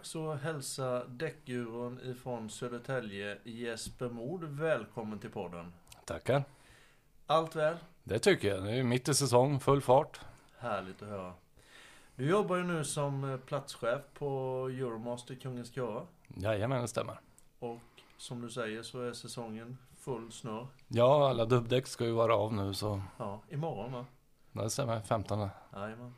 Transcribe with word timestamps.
Dags 0.00 0.16
att 0.16 0.40
hälsa 0.42 1.04
däckguron 1.06 2.00
ifrån 2.04 2.50
Södertälje, 2.50 3.38
Jesper 3.44 4.08
Mod, 4.08 4.44
välkommen 4.44 5.18
till 5.18 5.30
podden. 5.30 5.72
Tackar. 6.04 6.44
Allt 7.26 7.56
väl? 7.56 7.76
Det 8.04 8.18
tycker 8.18 8.48
jag. 8.48 8.64
Det 8.64 8.70
är 8.72 8.82
mitt 8.82 9.08
i 9.08 9.14
säsong, 9.14 9.60
full 9.60 9.80
fart. 9.80 10.20
Härligt 10.58 11.02
att 11.02 11.08
höra. 11.08 11.32
Du 12.16 12.28
jobbar 12.30 12.56
ju 12.56 12.62
nu 12.64 12.84
som 12.84 13.40
platschef 13.46 14.00
på 14.14 14.26
Euromaster 14.72 15.34
Kungens 15.34 15.74
Köra. 15.74 16.02
Jajamän, 16.36 16.82
det 16.82 16.88
stämmer. 16.88 17.20
Och 17.58 17.78
som 18.16 18.40
du 18.40 18.50
säger 18.50 18.82
så 18.82 19.00
är 19.02 19.12
säsongen 19.12 19.78
full 19.98 20.32
snurr. 20.32 20.66
Ja, 20.88 21.28
alla 21.30 21.44
dubbdäck 21.44 21.86
ska 21.86 22.04
ju 22.04 22.12
vara 22.12 22.36
av 22.36 22.52
nu 22.54 22.74
så 22.74 23.02
Ja, 23.18 23.40
imorgon 23.48 23.92
va? 23.92 24.06
det 24.52 24.70
stämmer. 24.70 25.00
15. 25.00 25.48
Jajamän. 25.72 26.14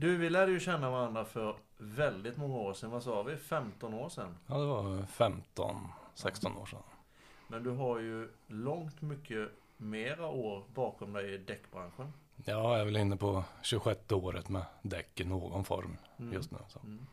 Du, 0.00 0.16
vi 0.16 0.30
lärde 0.30 0.52
ju 0.52 0.60
känna 0.60 0.90
varandra 0.90 1.24
för 1.24 1.56
väldigt 1.78 2.36
många 2.36 2.54
år 2.56 2.74
sedan. 2.74 2.90
Vad 2.90 3.02
sa 3.02 3.22
vi? 3.22 3.36
15 3.36 3.94
år 3.94 4.08
sedan. 4.08 4.36
Ja, 4.46 4.58
det 4.58 4.66
var 4.66 5.02
15, 5.06 5.88
16 6.14 6.56
år 6.56 6.66
sedan. 6.66 6.82
Men 7.48 7.62
du 7.62 7.70
har 7.70 7.98
ju 7.98 8.28
långt 8.46 9.02
mycket 9.02 9.48
mera 9.76 10.26
år 10.26 10.64
bakom 10.74 11.12
dig 11.12 11.34
i 11.34 11.38
däckbranschen. 11.38 12.12
Ja, 12.44 12.52
jag 12.72 12.80
är 12.80 12.84
väl 12.84 12.96
inne 12.96 13.16
på 13.16 13.44
26 13.62 14.12
året 14.12 14.48
med 14.48 14.64
däck 14.82 15.20
i 15.20 15.24
någon 15.24 15.64
form 15.64 15.96
Mm. 16.18 16.32
just 16.32 16.50
nu. 16.50 16.58
Så. 16.68 16.78
Mm. 16.78 17.06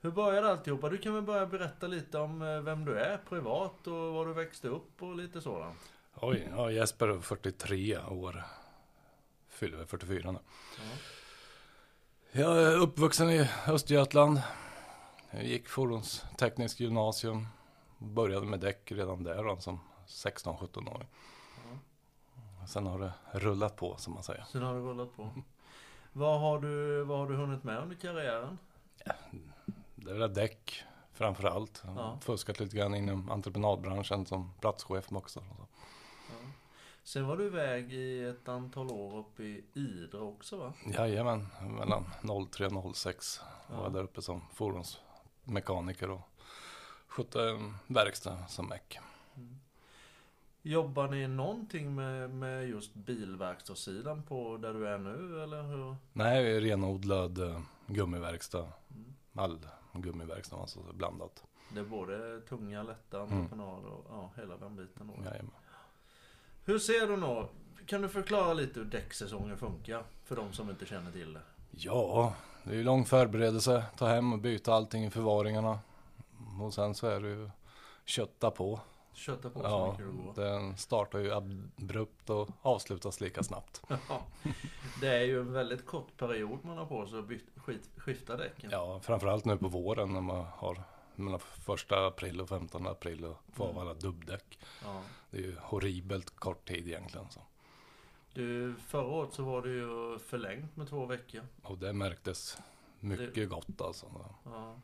Hur 0.00 0.10
började 0.10 0.50
alltihopa? 0.50 0.88
Du 0.88 0.98
kan 0.98 1.14
väl 1.14 1.22
börja 1.22 1.46
berätta 1.46 1.86
lite 1.86 2.18
om 2.18 2.42
eh, 2.42 2.60
vem 2.60 2.84
du 2.84 2.98
är 2.98 3.18
privat 3.28 3.86
och 3.86 3.92
var 4.14 4.26
du 4.26 4.32
växte 4.32 4.68
upp 4.68 5.02
och 5.02 5.16
lite 5.16 5.40
sådant. 5.40 5.78
Oj, 6.14 6.48
ja, 6.50 6.70
Jesper 6.70 7.08
är 7.08 7.20
43 7.20 7.98
år. 7.98 8.42
Fyller 9.48 9.76
väl 9.76 9.86
44 9.86 10.30
nu. 10.32 10.38
Ja. 10.78 10.84
Jag 12.34 12.62
är 12.62 12.76
uppvuxen 12.76 13.30
i 13.30 13.48
Östergötland. 13.68 14.42
Jag 15.30 15.44
gick 15.44 15.68
fordonstekniskt 15.68 16.80
gymnasium. 16.80 17.46
Började 17.98 18.46
med 18.46 18.60
däck 18.60 18.92
redan 18.92 19.24
där 19.24 19.44
då, 19.44 19.56
som 19.60 19.80
16-17 20.06 20.94
år. 20.94 21.06
Sen 22.68 22.86
har 22.86 22.98
det 22.98 23.12
rullat 23.32 23.76
på 23.76 23.96
som 23.96 24.14
man 24.14 24.22
säger. 24.22 24.44
Sen 24.52 24.62
har 24.62 24.74
det 24.74 24.80
rullat 24.80 25.16
på. 25.16 25.30
Vad 26.12 26.40
har 26.40 26.60
du, 26.60 27.04
vad 27.04 27.18
har 27.18 27.28
du 27.28 27.36
hunnit 27.36 27.64
med 27.64 27.78
under 27.82 27.96
karriären? 27.96 28.58
Det 29.94 30.10
är 30.10 30.18
väl 30.18 30.34
däck 30.34 30.84
framför 31.12 31.44
allt. 31.44 31.82
Ja. 31.84 32.18
Fuskat 32.20 32.60
lite 32.60 32.76
grann 32.76 32.94
inom 32.94 33.30
entreprenadbranschen 33.30 34.26
som 34.26 34.52
platschef 34.60 35.12
också. 35.12 35.40
Ja. 35.58 35.66
Sen 37.04 37.26
var 37.26 37.36
du 37.36 37.44
iväg 37.46 37.92
i 37.92 38.24
ett 38.24 38.48
antal 38.48 38.90
år 38.90 39.18
uppe 39.18 39.42
i 39.42 39.64
Idre 39.74 40.20
också 40.20 40.56
va? 40.56 40.72
Jajamän, 40.94 41.46
mellan 41.78 42.04
03 42.50 42.66
och 42.66 42.96
06 42.96 43.40
var 43.68 43.76
Ja. 43.76 43.82
jag 43.82 43.92
där 43.92 44.02
uppe 44.02 44.22
som 44.22 44.42
fordonsmekaniker 44.54 46.10
och 46.10 46.20
skötte 47.06 47.42
en 47.50 47.74
verkstad 47.86 48.46
som 48.48 48.68
meck. 48.68 48.98
Jobbar 50.62 51.08
ni 51.08 51.26
någonting 51.28 51.94
med, 51.94 52.30
med 52.30 52.68
just 52.68 52.94
bilverkstadssidan 52.94 54.22
på 54.22 54.56
där 54.56 54.74
du 54.74 54.88
är 54.88 54.98
nu 54.98 55.42
eller 55.42 55.62
hur? 55.62 55.96
Nej, 56.12 56.44
vi 56.44 56.60
renodlad 56.70 57.38
eh, 57.38 57.60
gummiverkstad. 57.86 58.68
Mm. 58.90 59.14
All 59.34 59.58
gummiverkstad, 59.92 60.56
alltså 60.56 60.80
blandat. 60.92 61.44
Det 61.74 61.80
är 61.80 61.84
både 61.84 62.40
tunga, 62.40 62.82
lätta 62.82 63.20
entreprenader 63.22 63.88
och 63.90 64.06
ja, 64.08 64.30
hela 64.36 64.56
den 64.56 64.76
biten 64.76 65.06
då. 65.06 65.24
Jajamän. 65.24 65.50
Hur 66.64 66.78
ser 66.78 67.06
du 67.06 67.16
nå? 67.16 67.48
Kan 67.86 68.02
du 68.02 68.08
förklara 68.08 68.54
lite 68.54 68.78
hur 68.80 68.86
däcksäsongen 68.86 69.58
funkar? 69.58 70.04
För 70.24 70.36
de 70.36 70.52
som 70.52 70.70
inte 70.70 70.86
känner 70.86 71.12
till 71.12 71.32
det. 71.32 71.40
Ja, 71.70 72.34
det 72.64 72.70
är 72.70 72.74
ju 72.74 72.82
lång 72.84 73.04
förberedelse. 73.04 73.84
Ta 73.96 74.06
hem 74.06 74.32
och 74.32 74.38
byta 74.38 74.74
allting 74.74 75.04
i 75.04 75.10
förvaringarna. 75.10 75.78
Och 76.60 76.74
sen 76.74 76.94
så 76.94 77.06
är 77.06 77.20
det 77.20 77.28
ju 77.28 77.50
kötta 78.04 78.50
på. 78.50 78.80
Kötta 79.14 79.50
på 79.50 79.58
så 79.60 79.64
Ja, 79.66 79.90
mycket 79.90 80.06
det 80.36 80.42
går. 80.42 80.50
den 80.50 80.76
startar 80.76 81.18
ju 81.18 81.32
abrupt 81.32 82.30
och 82.30 82.48
avslutas 82.62 83.20
lika 83.20 83.42
snabbt. 83.42 83.82
Ja. 83.88 84.22
Det 85.00 85.08
är 85.08 85.22
ju 85.24 85.40
en 85.40 85.52
väldigt 85.52 85.86
kort 85.86 86.16
period 86.16 86.58
man 86.62 86.78
har 86.78 86.86
på 86.86 87.06
sig 87.06 87.18
att 87.18 88.02
skifta 88.02 88.36
däcken. 88.36 88.70
Ja, 88.72 89.00
framförallt 89.02 89.44
nu 89.44 89.56
på 89.56 89.68
våren 89.68 90.12
när 90.12 90.20
man 90.20 90.44
har 90.56 90.82
mellan 91.22 91.40
första 91.40 92.06
april 92.06 92.40
och 92.40 92.48
15 92.48 92.86
april 92.86 93.24
och 93.24 93.36
får 93.52 93.68
av 93.68 93.78
alla 93.78 93.94
dubbdäck. 93.94 94.58
Ja. 94.84 95.02
Det 95.30 95.38
är 95.38 95.42
ju 95.42 95.56
horribelt 95.60 96.36
kort 96.36 96.68
tid 96.68 96.88
egentligen. 96.88 97.26
Så. 97.30 97.40
Du, 98.34 98.74
förra 98.86 99.06
året 99.06 99.32
så 99.32 99.42
var 99.42 99.62
det 99.62 99.68
ju 99.70 100.18
förlängt 100.18 100.76
med 100.76 100.88
två 100.88 101.06
veckor. 101.06 101.42
Och 101.62 101.78
det 101.78 101.92
märktes 101.92 102.58
mycket 103.00 103.34
Det- 103.34 103.46
gott 103.46 103.80
alltså. 103.80 104.06
Ja. 104.44 104.74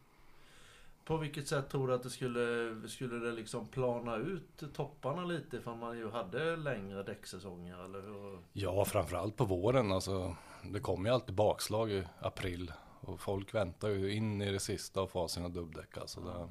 På 1.04 1.16
vilket 1.16 1.48
sätt 1.48 1.71
tror 1.71 1.88
du 1.88 1.94
att 1.94 2.03
det 2.03 2.10
skulle, 2.10 2.75
skulle 2.88 3.15
det 3.27 3.32
liksom 3.32 3.66
plana 3.69 4.16
ut 4.16 4.75
topparna 4.75 5.25
lite 5.25 5.60
för 5.60 5.75
man 5.75 5.98
ju 5.98 6.10
hade 6.10 6.56
längre 6.56 7.03
däcksäsonger 7.03 7.84
eller 7.84 8.00
hur? 8.03 8.38
Ja, 8.53 8.84
framförallt 8.84 9.37
på 9.37 9.44
våren. 9.44 9.93
Alltså, 9.93 10.37
det 10.65 10.81
kommer 10.81 11.09
ju 11.10 11.15
alltid 11.15 11.34
bakslag 11.34 11.91
i 11.91 12.04
april. 12.21 12.72
Och 13.00 13.20
folk 13.20 13.54
väntar 13.54 13.88
ju 13.88 14.12
in 14.14 14.42
i 14.42 14.53
det 14.53 14.60
sista 14.60 15.03
och 15.03 15.10
får 15.10 15.20
ha 15.20 15.28
sina 15.28 15.48
dubbdäck. 15.48 15.97
Alltså 15.98 16.20
det, 16.20 16.48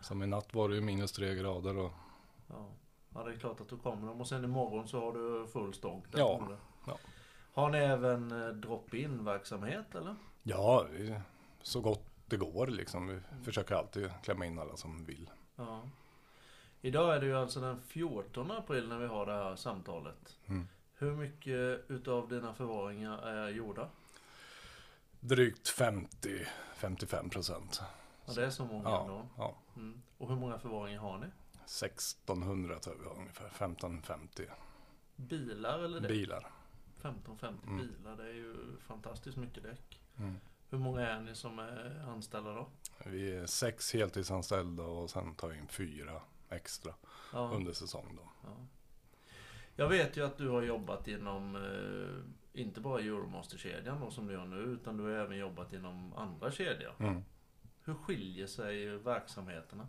som 0.00 0.22
i 0.22 0.26
natt 0.26 0.54
var 0.54 0.68
det 0.68 0.74
ju 0.74 0.80
minus 0.80 1.12
tre 1.12 1.34
grader. 1.34 1.76
Och, 1.78 1.92
Ja. 2.48 2.68
ja, 3.14 3.22
det 3.24 3.32
är 3.32 3.36
klart 3.38 3.60
att 3.60 3.68
då 3.68 3.76
kommer 3.76 4.06
de 4.06 4.20
och 4.20 4.28
sen 4.28 4.44
imorgon 4.44 4.88
så 4.88 5.00
har 5.00 5.12
du 5.12 5.46
full 5.46 5.74
stånk 5.74 6.12
där. 6.12 6.18
Ja, 6.18 6.48
ja. 6.86 6.98
Har 7.52 7.70
ni 7.70 7.78
även 7.78 8.42
eh, 8.42 8.48
drop-in 8.48 9.24
verksamhet 9.24 9.94
eller? 9.94 10.16
ja, 10.42 10.86
så 11.62 11.80
gott 11.80 12.06
det 12.26 12.36
går 12.36 12.66
liksom. 12.66 13.06
Vi 13.06 13.20
försöker 13.44 13.74
alltid 13.74 14.10
klämma 14.22 14.46
in 14.46 14.58
alla 14.58 14.76
som 14.76 15.04
vill. 15.04 15.30
Ja. 15.56 15.82
Idag 16.80 17.16
är 17.16 17.20
det 17.20 17.26
ju 17.26 17.36
alltså 17.36 17.60
den 17.60 17.80
14 17.82 18.50
april 18.50 18.88
när 18.88 18.98
vi 18.98 19.06
har 19.06 19.26
det 19.26 19.32
här 19.32 19.56
samtalet. 19.56 20.38
Mm. 20.46 20.68
Hur 20.94 21.12
mycket 21.16 21.90
utav 21.90 22.28
dina 22.28 22.54
förvaringar 22.54 23.18
är 23.18 23.48
gjorda? 23.48 23.88
Drygt 25.24 25.68
50-55 25.68 27.30
procent. 27.30 27.82
Ja, 28.26 28.32
det 28.34 28.46
är 28.46 28.50
så 28.50 28.64
många 28.64 28.88
Ja, 28.88 29.00
ändå. 29.02 29.26
ja. 29.36 29.54
Mm. 29.76 30.02
Och 30.18 30.28
hur 30.28 30.36
många 30.36 30.58
förvaringar 30.58 31.00
har 31.00 31.18
ni? 31.18 31.26
1600 31.64 32.78
tror 32.78 32.96
jag 33.04 33.16
ungefär. 33.16 33.46
1550 33.46 34.46
Bilar 35.16 35.78
eller 35.78 36.00
däck? 36.00 36.10
bilar. 36.10 36.50
15-50 37.02 37.54
Mm. 37.66 37.76
bilar, 37.78 38.16
det 38.16 38.22
är 38.22 38.34
ju 38.34 38.76
fantastiskt 38.80 39.36
mycket 39.36 39.62
däck. 39.62 40.00
Mm. 40.18 40.36
Hur 40.70 40.78
många 40.78 41.08
är 41.08 41.20
ni 41.20 41.34
som 41.34 41.58
är 41.58 42.04
anställda 42.08 42.54
då? 42.54 42.68
Vi 43.06 43.32
är 43.36 43.46
sex 43.46 43.92
heltidsanställda 43.92 44.82
och 44.82 45.10
sen 45.10 45.34
tar 45.34 45.48
vi 45.48 45.58
in 45.58 45.68
fyra 45.68 46.20
extra 46.48 46.94
Ja. 47.32 47.38
under 47.54 47.72
säsong 47.72 48.16
då. 48.16 48.28
Ja. 48.44 48.56
Jag 49.76 49.88
vet 49.88 50.16
ju 50.16 50.24
att 50.26 50.36
du 50.38 50.48
har 50.48 50.62
jobbat 50.62 51.08
inom, 51.08 51.56
eh, 51.56 52.24
inte 52.54 52.80
bara 52.80 53.00
Euromaster-kedjan 53.00 54.00
då 54.00 54.10
som 54.10 54.26
du 54.26 54.32
gör 54.32 54.44
nu, 54.44 54.56
utan 54.56 54.96
du 54.96 55.02
har 55.02 55.10
även 55.10 55.38
jobbat 55.38 55.72
inom 55.72 56.12
andra 56.12 56.50
kedjor. 56.50 56.94
Mm. 56.98 57.24
Hur 57.84 57.94
skiljer 57.94 58.46
sig 58.46 58.86
verksamheterna? 58.86 59.88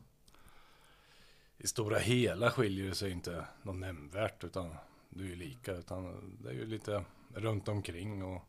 I 1.57 1.67
stora 1.67 1.97
hela 1.97 2.51
skiljer 2.51 2.89
det 2.89 2.95
sig 2.95 3.11
inte 3.11 3.45
något 3.61 3.75
nämnvärt 3.75 4.43
utan 4.43 4.75
det 5.09 5.23
är 5.23 5.27
ju 5.27 5.35
lika 5.35 5.73
utan 5.73 6.33
det 6.43 6.49
är 6.49 6.53
ju 6.53 6.65
lite 6.65 7.05
runt 7.35 7.67
omkring 7.67 8.23
och 8.23 8.41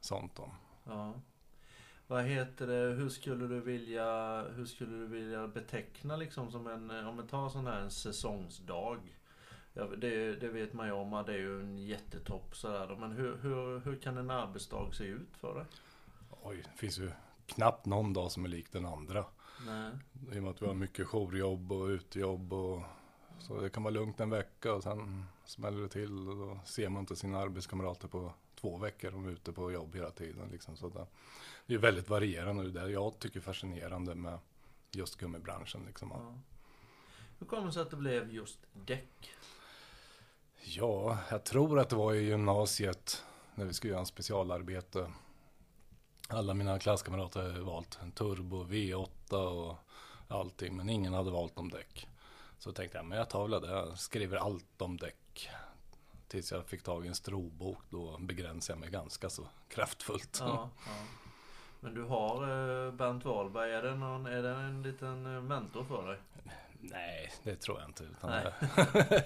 sånt 0.00 0.36
då. 0.36 0.50
Ja. 0.84 1.14
Vad 2.06 2.24
heter 2.24 2.66
det, 2.66 2.94
hur 2.94 3.08
skulle 3.08 3.46
du 3.46 3.60
vilja, 3.60 4.42
hur 4.42 4.66
skulle 4.66 4.96
du 4.96 5.06
vilja 5.06 5.48
beteckna 5.48 6.16
liksom 6.16 6.50
som 6.50 6.66
en, 6.66 6.90
om 6.90 7.16
vi 7.16 7.28
tar 7.28 7.48
sån 7.48 7.66
här 7.66 7.80
en 7.80 7.90
säsongsdag. 7.90 8.98
Ja, 9.74 9.86
det, 9.86 10.36
det 10.36 10.48
vet 10.48 10.72
man 10.72 10.86
ju 10.86 10.92
om 10.92 11.22
det 11.26 11.32
är 11.32 11.38
ju 11.38 11.60
en 11.60 11.78
jättetopp 11.78 12.56
sådär 12.56 12.96
men 13.00 13.12
hur, 13.12 13.36
hur, 13.36 13.80
hur 13.80 13.96
kan 13.96 14.16
en 14.18 14.30
arbetsdag 14.30 14.92
se 14.92 15.04
ut 15.04 15.36
för 15.36 15.54
dig? 15.54 15.64
Oj, 16.42 16.62
det 16.72 16.78
finns 16.78 16.98
ju 16.98 17.10
knappt 17.46 17.86
någon 17.86 18.12
dag 18.12 18.32
som 18.32 18.44
är 18.44 18.48
lik 18.48 18.72
den 18.72 18.86
andra. 18.86 19.24
Nej. 19.66 19.92
I 20.32 20.38
och 20.38 20.42
med 20.42 20.50
att 20.50 20.62
vi 20.62 20.66
har 20.66 20.74
mycket 20.74 21.06
jourjobb 21.06 21.72
och 21.72 21.86
utejobb 21.86 22.52
och 22.52 22.82
så 23.38 23.60
det 23.60 23.70
kan 23.70 23.82
vara 23.82 23.94
lugnt 23.94 24.20
en 24.20 24.30
vecka 24.30 24.72
och 24.72 24.82
sen 24.82 25.24
smäller 25.44 25.82
det 25.82 25.88
till 25.88 26.28
och 26.28 26.36
då 26.36 26.60
ser 26.64 26.88
man 26.88 27.00
inte 27.00 27.16
sina 27.16 27.38
arbetskamrater 27.38 28.08
på 28.08 28.32
två 28.60 28.78
veckor 28.78 29.10
de 29.10 29.26
är 29.26 29.30
ute 29.30 29.52
på 29.52 29.72
jobb 29.72 29.94
hela 29.94 30.10
tiden. 30.10 30.48
Liksom. 30.52 30.76
Så 30.76 30.88
det, 30.88 31.06
det 31.66 31.74
är 31.74 31.78
väldigt 31.78 32.08
varierande. 32.08 32.70
Det 32.70 32.80
är 32.80 32.84
det 32.84 32.90
jag 32.90 33.18
tycker 33.18 33.40
är 33.40 33.42
fascinerande 33.42 34.14
med 34.14 34.38
just 34.90 35.16
gummibranschen. 35.16 35.84
Liksom. 35.86 36.10
Ja. 36.14 36.34
Hur 37.38 37.46
kommer 37.46 37.66
det 37.66 37.72
sig 37.72 37.82
att 37.82 37.90
det 37.90 37.96
blev 37.96 38.32
just 38.32 38.58
däck? 38.72 39.34
Ja, 40.64 41.18
jag 41.30 41.44
tror 41.44 41.78
att 41.78 41.88
det 41.88 41.96
var 41.96 42.14
i 42.14 42.24
gymnasiet 42.24 43.24
när 43.54 43.64
vi 43.64 43.74
skulle 43.74 43.90
göra 43.90 44.00
en 44.00 44.06
specialarbete. 44.06 45.12
Alla 46.28 46.54
mina 46.54 46.78
klasskamrater 46.78 47.42
hade 47.42 47.60
valt 47.60 47.98
en 48.02 48.12
turbo, 48.12 48.64
V8 48.64 49.34
och 49.34 49.76
allting, 50.28 50.76
men 50.76 50.88
ingen 50.88 51.12
hade 51.12 51.30
valt 51.30 51.58
om 51.58 51.70
däck. 51.70 52.08
Så 52.58 52.72
tänkte 52.72 52.98
jag, 52.98 53.06
men 53.06 53.18
jag 53.18 53.30
tar 53.30 53.48
väl 53.48 53.60
det, 53.60 53.68
jag 53.68 53.98
skriver 53.98 54.36
allt 54.36 54.82
om 54.82 54.96
däck. 54.96 55.50
Tills 56.28 56.52
jag 56.52 56.66
fick 56.66 56.82
tag 56.82 57.04
i 57.04 57.08
en 57.08 57.14
strobok, 57.14 57.78
då 57.90 58.18
begränsade 58.18 58.76
jag 58.76 58.80
mig 58.80 58.90
ganska 58.90 59.30
så 59.30 59.48
kraftfullt. 59.68 60.36
Ja, 60.40 60.70
ja. 60.86 60.92
Men 61.80 61.94
du 61.94 62.02
har 62.02 62.42
eh, 62.42 62.92
Bernt 62.92 63.24
Wahlberg, 63.24 63.72
är 63.72 63.82
det, 63.82 63.94
någon, 63.94 64.26
är 64.26 64.42
det 64.42 64.50
en 64.50 64.82
liten 64.82 65.36
eh, 65.36 65.42
mentor 65.42 65.84
för 65.84 66.08
dig? 66.08 66.18
Nej, 66.80 67.32
det 67.42 67.56
tror 67.56 67.80
jag 67.80 67.88
inte. 67.88 68.04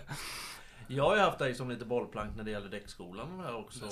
Jag 0.89 1.05
har 1.05 1.15
ju 1.17 1.21
haft 1.23 1.39
dig 1.39 1.55
som 1.55 1.71
lite 1.71 1.85
bollplank 1.85 2.37
när 2.37 2.45
det 2.45 2.51
gäller 2.51 2.69
däckskolan 2.69 3.41
här 3.41 3.55
också. 3.55 3.85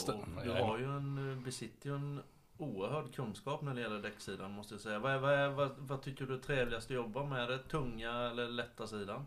Du 0.44 0.50
har 0.62 0.78
ju 0.78 0.84
en, 0.96 1.30
eh, 1.30 1.44
besitter 1.44 1.88
ju 1.90 1.94
en 1.96 2.22
oerhörd 2.58 3.14
kunskap 3.14 3.62
när 3.62 3.74
det 3.74 3.80
gäller 3.80 3.98
däcksidan 4.02 4.50
måste 4.50 4.74
jag 4.74 4.80
säga. 4.80 4.98
Vad, 4.98 5.12
är- 5.12 5.18
vad, 5.18 5.32
är- 5.34 5.48
vad, 5.48 5.70
vad 5.78 6.02
tycker 6.02 6.26
du 6.26 6.34
är 6.34 6.38
trevligast 6.38 6.86
att 6.90 6.94
jobba 6.94 7.24
med? 7.24 7.42
Är 7.44 7.48
det 7.48 7.58
tunga 7.58 8.12
eller 8.30 8.48
lätta 8.48 8.86
sidan? 8.86 9.26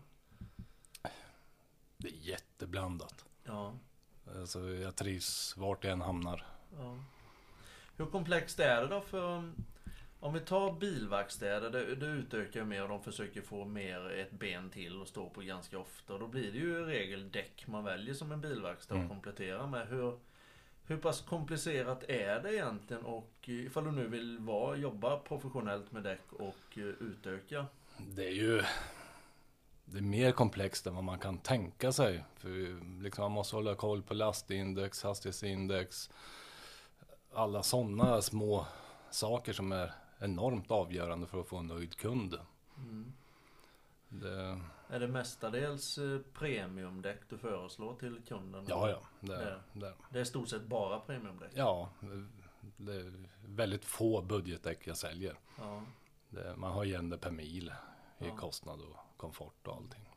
det 1.96 2.08
är 2.08 2.12
jätteblandat. 2.12 3.24
Ja. 3.44 3.72
Alltså, 4.36 4.60
jag 4.68 4.96
trivs 4.96 5.56
vart 5.56 5.84
jag 5.84 5.92
än 5.92 6.00
hamnar. 6.00 6.46
Ja. 6.78 6.96
Hur 7.96 8.06
komplext 8.06 8.60
är 8.60 8.80
det 8.82 8.86
då 8.88 9.00
för... 9.00 9.52
Om 10.20 10.34
vi 10.34 10.40
tar 10.40 10.72
bilverkstäder, 10.72 11.70
det, 11.70 11.94
det 11.94 12.06
utökar 12.06 12.60
ju 12.60 12.66
mer 12.66 12.82
och 12.82 12.88
de 12.88 13.02
försöker 13.02 13.40
få 13.42 13.64
mer 13.64 14.10
ett 14.10 14.30
ben 14.30 14.70
till 14.70 15.00
och 15.00 15.08
stå 15.08 15.30
på 15.30 15.40
ganska 15.40 15.78
ofta. 15.78 16.12
Och 16.12 16.20
då 16.20 16.26
blir 16.26 16.52
det 16.52 16.58
ju 16.58 16.78
i 16.78 16.84
regel 16.84 17.30
däck 17.30 17.64
man 17.66 17.84
väljer 17.84 18.14
som 18.14 18.32
en 18.32 18.40
bilverkstad 18.40 18.94
Mm. 18.94 19.06
att 19.06 19.12
komplettera 19.12 19.66
med. 19.66 19.88
Hur, 19.88 20.18
hur 20.84 20.96
pass 20.96 21.20
komplicerat 21.20 22.04
är 22.08 22.40
det 22.42 22.54
egentligen 22.54 23.04
och 23.04 23.32
ifall 23.44 23.84
du 23.84 23.90
nu 23.90 24.06
vill 24.08 24.38
vara, 24.38 24.76
jobba 24.76 25.16
professionellt 25.18 25.92
med 25.92 26.02
däck 26.02 26.32
och 26.32 26.78
eh, 26.78 26.82
utöka? 26.82 27.66
Det 27.98 28.26
är 28.26 28.32
ju 28.32 28.62
det 29.84 29.98
är 29.98 30.02
mer 30.02 30.32
komplext 30.32 30.86
än 30.86 30.94
vad 30.94 31.04
man 31.04 31.18
kan 31.18 31.38
tänka 31.38 31.92
sig. 31.92 32.24
För 32.36 32.48
liksom 33.02 33.22
man 33.22 33.32
måste 33.32 33.56
hålla 33.56 33.74
koll 33.74 34.02
på 34.02 34.14
lastindex, 34.14 35.02
hastighetsindex. 35.02 36.10
Alla 37.32 37.62
sådana 37.62 38.22
små 38.22 38.66
saker 39.10 39.52
som 39.52 39.72
är 39.72 39.92
enormt 40.18 40.70
avgörande 40.70 41.26
för 41.26 41.40
att 41.40 41.48
få 41.48 41.56
en 41.56 41.66
nöjd 41.66 41.96
kund. 41.96 42.38
Mm. 42.76 43.12
Det, 44.08 44.60
Är 44.88 45.00
det 45.00 45.08
mestadels 45.08 45.98
eh, 45.98 46.20
premiumdäck 46.32 47.20
du 47.28 47.38
föreslår 47.38 47.94
till 47.94 48.20
kunden? 48.28 48.64
ja, 48.68 48.90
ja. 48.90 49.00
Det, 49.20 49.36
Det. 49.36 49.60
det, 49.72 49.94
Det 50.10 50.18
är 50.18 50.22
i 50.22 50.26
stort 50.26 50.48
sett 50.48 50.62
bara 50.66 51.00
premiumdäck? 51.00 51.50
ja, 51.54 51.88
det 52.76 52.94
är 52.94 53.12
väldigt 53.46 53.84
få 53.84 54.22
budgetdäck 54.22 54.86
jag 54.86 54.96
säljer. 54.96 55.38
Ja. 55.58 55.82
Det, 56.30 56.56
man 56.56 56.72
har 56.72 56.84
igen 56.84 57.10
det 57.10 57.18
per 57.18 57.30
mil 57.30 57.72
i 58.18 58.26
Ja. 58.26 58.36
kostnad 58.36 58.80
och 58.80 58.96
komfort 59.16 59.66
och 59.66 59.74
allting. 59.76 60.08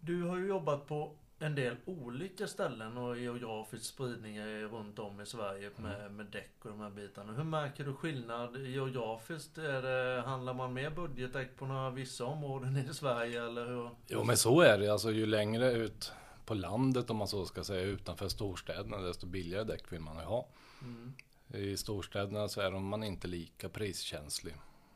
Du 0.00 0.22
har 0.22 0.36
ju 0.36 0.46
jobbat 0.46 0.86
på 0.86 1.16
en 1.38 1.54
del 1.54 1.76
olika 1.84 2.46
ställen 2.46 2.96
och 2.96 3.18
geografisk 3.18 3.84
spridning 3.84 4.40
runt 4.44 4.98
om 4.98 5.20
i 5.20 5.26
Sverige 5.26 5.70
med, 5.76 6.12
med 6.12 6.26
däck 6.26 6.52
och 6.62 6.70
de 6.70 6.80
här 6.80 6.90
bitarna. 6.90 7.32
Hur 7.32 7.44
märker 7.44 7.84
du 7.84 7.94
skillnad 7.94 8.56
geografiskt? 8.56 9.58
Är 9.58 9.82
det, 9.82 10.22
handlar 10.22 10.54
man 10.54 10.72
mer 10.72 10.90
budgetdäck 10.90 11.56
på 11.56 11.66
några 11.66 11.90
vissa 11.90 12.24
områden 12.24 12.76
i 12.76 12.94
Sverige 12.94 13.46
eller 13.46 13.66
hur? 13.66 13.90
Jo 14.06 14.24
men 14.24 14.36
så 14.36 14.60
är 14.60 14.78
det. 14.78 14.92
Alltså 14.92 15.10
ju 15.12 15.26
längre 15.26 15.72
ut 15.72 16.12
på 16.46 16.54
landet 16.54 17.10
om 17.10 17.16
man 17.16 17.28
så 17.28 17.46
ska 17.46 17.64
säga 17.64 17.82
utanför 17.82 18.28
storstäderna 18.28 18.98
desto 18.98 19.26
billigare 19.26 19.64
däck 19.64 19.92
vill 19.92 20.00
man 20.00 20.16
ju 20.16 20.24
ha. 20.24 20.48
Mm. 20.82 21.14
I 21.48 21.76
storstäderna 21.76 22.48
så 22.48 22.60
är 22.60 22.70
man 22.70 23.02
inte 23.02 23.28
lika 23.28 23.68
priskänslig. 23.68 24.54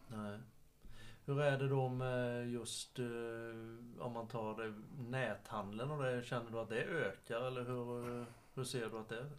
Nej. 0.09 0.39
Hur 1.31 1.41
är 1.41 1.59
det 1.59 1.69
då 1.69 1.89
med 1.89 2.51
just 2.51 2.99
eh, 2.99 3.05
om 4.05 4.13
man 4.13 4.29
tar 4.29 4.55
det, 4.63 4.75
näthandeln 5.11 5.91
och 5.91 6.03
det? 6.03 6.25
Känner 6.25 6.51
du 6.51 6.59
att 6.59 6.69
det 6.69 6.83
ökar 6.85 7.41
eller 7.41 7.65
hur, 7.65 8.21
eh, 8.21 8.27
hur 8.55 8.65
ser 8.65 8.91
du 8.91 8.99
att 8.99 9.09
det 9.09 9.19
är? 9.19 9.31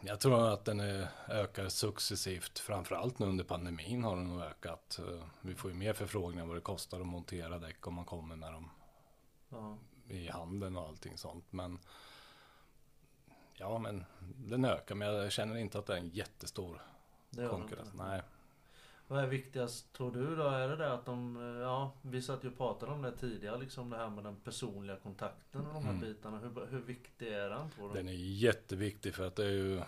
Jag 0.00 0.20
tror 0.20 0.48
att 0.52 0.64
den 0.64 0.80
ökar 1.28 1.68
successivt. 1.68 2.58
Framförallt 2.58 3.18
nu 3.18 3.26
under 3.26 3.44
pandemin 3.44 4.04
har 4.04 4.16
den 4.16 4.28
nog 4.28 4.40
ökat. 4.40 4.98
Eh, 4.98 5.24
Vi 5.40 5.54
får 5.54 5.70
ju 5.70 5.76
mer 5.76 5.92
förfrågningar 5.92 6.46
vad 6.46 6.56
det 6.56 6.60
kostar 6.60 7.00
att 7.00 7.06
montera 7.06 7.58
däck 7.58 7.86
om 7.86 7.94
man 7.94 8.04
kommer 8.04 8.36
med 8.36 8.52
dem 8.52 8.70
Ja. 9.48 9.78
i 10.08 10.28
handeln 10.28 10.76
och 10.76 10.88
allting 10.88 11.18
sånt. 11.18 11.52
Men 11.52 11.78
ja, 13.54 13.78
men 13.78 14.04
den 14.36 14.64
ökar. 14.64 14.94
Men 14.94 15.08
jag 15.14 15.32
känner 15.32 15.56
inte 15.56 15.78
att 15.78 15.86
det 15.86 15.92
är 15.94 15.98
en 15.98 16.08
jättestor 16.08 16.82
konkurrens. 17.50 17.92
Nej. 17.94 18.22
Vad 19.08 19.24
är 19.24 19.26
viktigast 19.26 19.92
tror 19.92 20.10
du 20.10 20.36
då? 20.36 20.42
Är 20.48 20.68
det 20.68 20.76
det 20.76 20.92
att 20.92 21.06
de, 21.06 21.36
eh, 21.36 21.62
ja 21.62 21.92
vi 22.02 22.22
satt 22.22 22.44
ju 22.44 22.48
och 22.48 22.56
pratade 22.56 22.92
om 22.92 23.02
det 23.02 23.16
tidigare 23.16 23.58
liksom 23.58 23.90
det 23.90 23.96
här 23.96 24.10
med 24.10 24.24
den 24.24 24.36
personliga 24.36 24.96
kontakten 24.96 25.66
och 25.66 25.74
de 25.74 25.84
här 25.84 25.90
Mm. 25.90 26.00
bitarna. 26.00 26.38
Hur, 26.38 26.66
hur 26.70 26.80
viktig 26.80 27.28
är 27.28 27.50
den 27.50 27.70
tror 27.70 27.88
du? 27.88 27.94
Den 27.94 28.08
är 28.08 28.12
jätteviktig 28.12 29.14
för 29.14 29.26
att 29.26 29.36
det 29.36 29.44
är 29.44 29.50
ju 29.50 29.80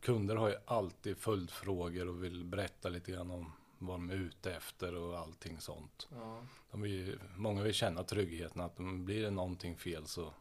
Kunder 0.00 0.36
har 0.36 0.48
ju 0.48 0.56
alltid 0.64 1.16
följdfrågor 1.18 2.08
och 2.08 2.24
vill 2.24 2.44
berätta 2.44 2.88
lite 2.88 3.12
grann 3.12 3.30
om 3.30 3.52
vad 3.78 3.94
de 3.94 4.10
är 4.10 4.14
ute 4.14 4.54
efter 4.54 4.94
och 4.94 5.18
allting 5.18 5.60
sånt. 5.60 6.08
Ja, 6.14 6.42
De 6.70 6.80
vill, 6.82 7.18
många 7.36 7.62
vill 7.62 7.74
känna 7.74 8.02
tryggheten 8.04 8.60
att 8.60 8.78
om 8.80 9.04
blir 9.04 9.22
det 9.22 9.30
någonting 9.30 9.76
fel 9.76 10.06
så 10.06 10.32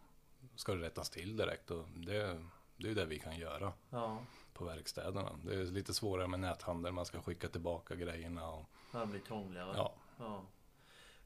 ska 0.55 0.75
det 0.75 0.81
rättas 0.81 1.09
till 1.09 1.37
direkt 1.37 1.71
och 1.71 1.85
det, 1.95 2.41
det 2.77 2.85
är 2.85 2.89
ju 2.89 2.93
det 2.93 3.05
vi 3.05 3.19
kan 3.19 3.37
göra 3.37 3.73
ja, 3.89 4.21
på 4.53 4.65
verkstäderna. 4.65 5.29
Det 5.43 5.53
är 5.55 5.63
lite 5.65 5.93
svårare 5.93 6.27
med 6.27 6.39
näthandel, 6.39 6.93
man 6.93 7.05
ska 7.05 7.21
skicka 7.21 7.47
tillbaka 7.47 7.95
grejerna 7.95 8.49
och 8.51 8.65
det 8.91 9.05
blir 9.05 9.19
krångligare. 9.19 9.73
ja. 9.75 9.93
Ja. 10.19 10.41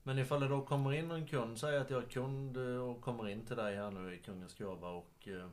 Men 0.03 0.19
ifall 0.19 0.39
det 0.41 0.47
då 0.47 0.61
kommer 0.61 0.93
in 0.93 1.11
en 1.11 1.27
kund, 1.27 1.59
säg 1.59 1.77
att 1.77 1.89
jag 1.89 2.03
är 2.03 2.07
kund 2.07 2.57
eh, 2.57 2.63
och 2.89 3.01
kommer 3.01 3.29
in 3.29 3.45
till 3.45 3.55
dig 3.55 3.75
här 3.75 3.91
nu 3.91 4.15
i 4.15 4.19
Kungens 4.19 4.53
Kurva 4.53 4.89
och 4.89 5.27
eh, 5.27 5.49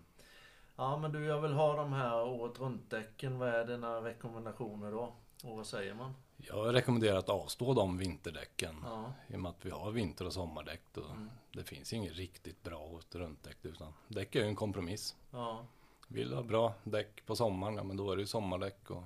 Ja 0.76 0.96
men 0.96 1.12
du 1.12 1.24
jag 1.24 1.40
vill 1.40 1.52
ha 1.52 1.76
de 1.76 1.92
här 1.92 2.22
året 2.22 2.60
runt-däcken. 2.60 3.38
Vad 3.38 3.48
är 3.48 3.64
dina 3.64 4.04
rekommendationer 4.04 4.90
då? 4.92 5.12
Och 5.44 5.56
vad 5.56 5.66
säger 5.66 5.94
man? 5.94 6.14
Jag 6.36 6.74
rekommenderar 6.74 7.18
att 7.18 7.28
avstå 7.28 7.74
de 7.74 7.98
vinterdäcken. 7.98 8.76
Ja, 8.84 9.12
I 9.28 9.36
och 9.36 9.40
med 9.40 9.50
att 9.50 9.64
vi 9.66 9.70
har 9.70 9.90
vinter 9.90 10.26
och 10.26 10.32
sommardäck. 10.32 10.80
Då 10.92 11.04
Mm. 11.04 11.30
Det 11.52 11.64
finns 11.64 11.92
inget 11.92 12.12
riktigt 12.16 12.62
bra 12.62 12.78
året 12.78 13.14
runt-däck. 13.14 13.56
Utan 13.62 13.92
däck 14.08 14.34
är 14.34 14.40
ju 14.40 14.46
en 14.46 14.56
kompromiss. 14.56 15.16
ja, 15.30 15.66
Vill 16.12 16.32
ha 16.34 16.42
bra 16.42 16.74
däck 16.84 17.26
på 17.26 17.36
sommaren, 17.36 17.74
ja 17.76 17.84
men 17.84 17.96
då 17.96 18.12
är 18.12 18.16
det 18.16 18.22
ju 18.22 18.26
sommardäck. 18.26 18.90
Och, 18.90 19.04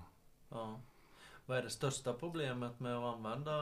ja. 0.49 0.81
Vad 1.47 1.59
är 1.59 1.63
det 1.63 1.71
största 1.71 2.13
problemet 2.13 2.81
med 2.81 2.97
att 2.97 3.15
använda 3.15 3.53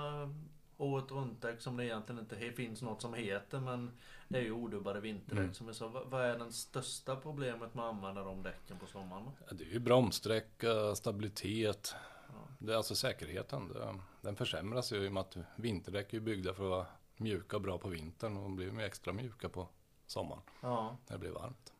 året 0.76 1.10
runt-däck 1.10 1.60
som 1.60 1.76
det 1.76 1.84
egentligen 1.84 2.20
inte 2.20 2.52
finns 2.52 2.82
något 2.82 3.02
som 3.02 3.14
heter 3.14 3.60
men 3.60 3.90
det 4.28 4.38
är 4.38 4.42
ju 4.42 4.52
odubbade 4.52 5.00
vinterdäck 5.00 5.42
Mm. 5.42 5.54
som 5.54 5.66
vi 5.66 5.74
sa. 5.74 5.88
Vad 6.06 6.22
är 6.22 6.38
det 6.38 6.52
största 6.52 7.16
problemet 7.16 7.74
med 7.74 7.84
att 7.84 7.94
använda 7.94 8.24
de 8.24 8.42
däcken 8.42 8.78
på 8.78 8.86
sommaren? 8.86 9.30
ja, 9.48 9.54
det 9.54 9.64
är 9.64 9.68
ju 9.68 9.78
bromssträcka, 9.78 10.94
stabilitet. 10.94 11.94
Ja. 12.28 12.34
Det 12.58 12.72
är 12.72 12.76
alltså 12.76 12.94
säkerheten. 12.94 13.68
Det, 13.68 13.98
den 14.20 14.36
försämras 14.36 14.92
ju 14.92 14.96
i 15.04 15.08
och 15.08 15.12
med 15.12 15.20
att 15.20 15.36
vinterdäck 15.56 16.14
är 16.14 16.20
byggda 16.20 16.54
för 16.54 16.64
att 16.64 16.70
vara 16.70 16.86
mjuka 17.16 17.56
och 17.56 17.62
bra 17.62 17.78
på 17.78 17.88
vintern. 17.88 18.36
Och 18.36 18.50
blir 18.50 18.72
ju 18.72 18.82
extra 18.82 19.12
mjuka 19.12 19.48
på 19.48 19.68
sommaren 20.06 20.42
ja. 20.60 20.96
när 21.06 21.12
det 21.16 21.20
blir 21.20 21.30
varmt. 21.30 21.71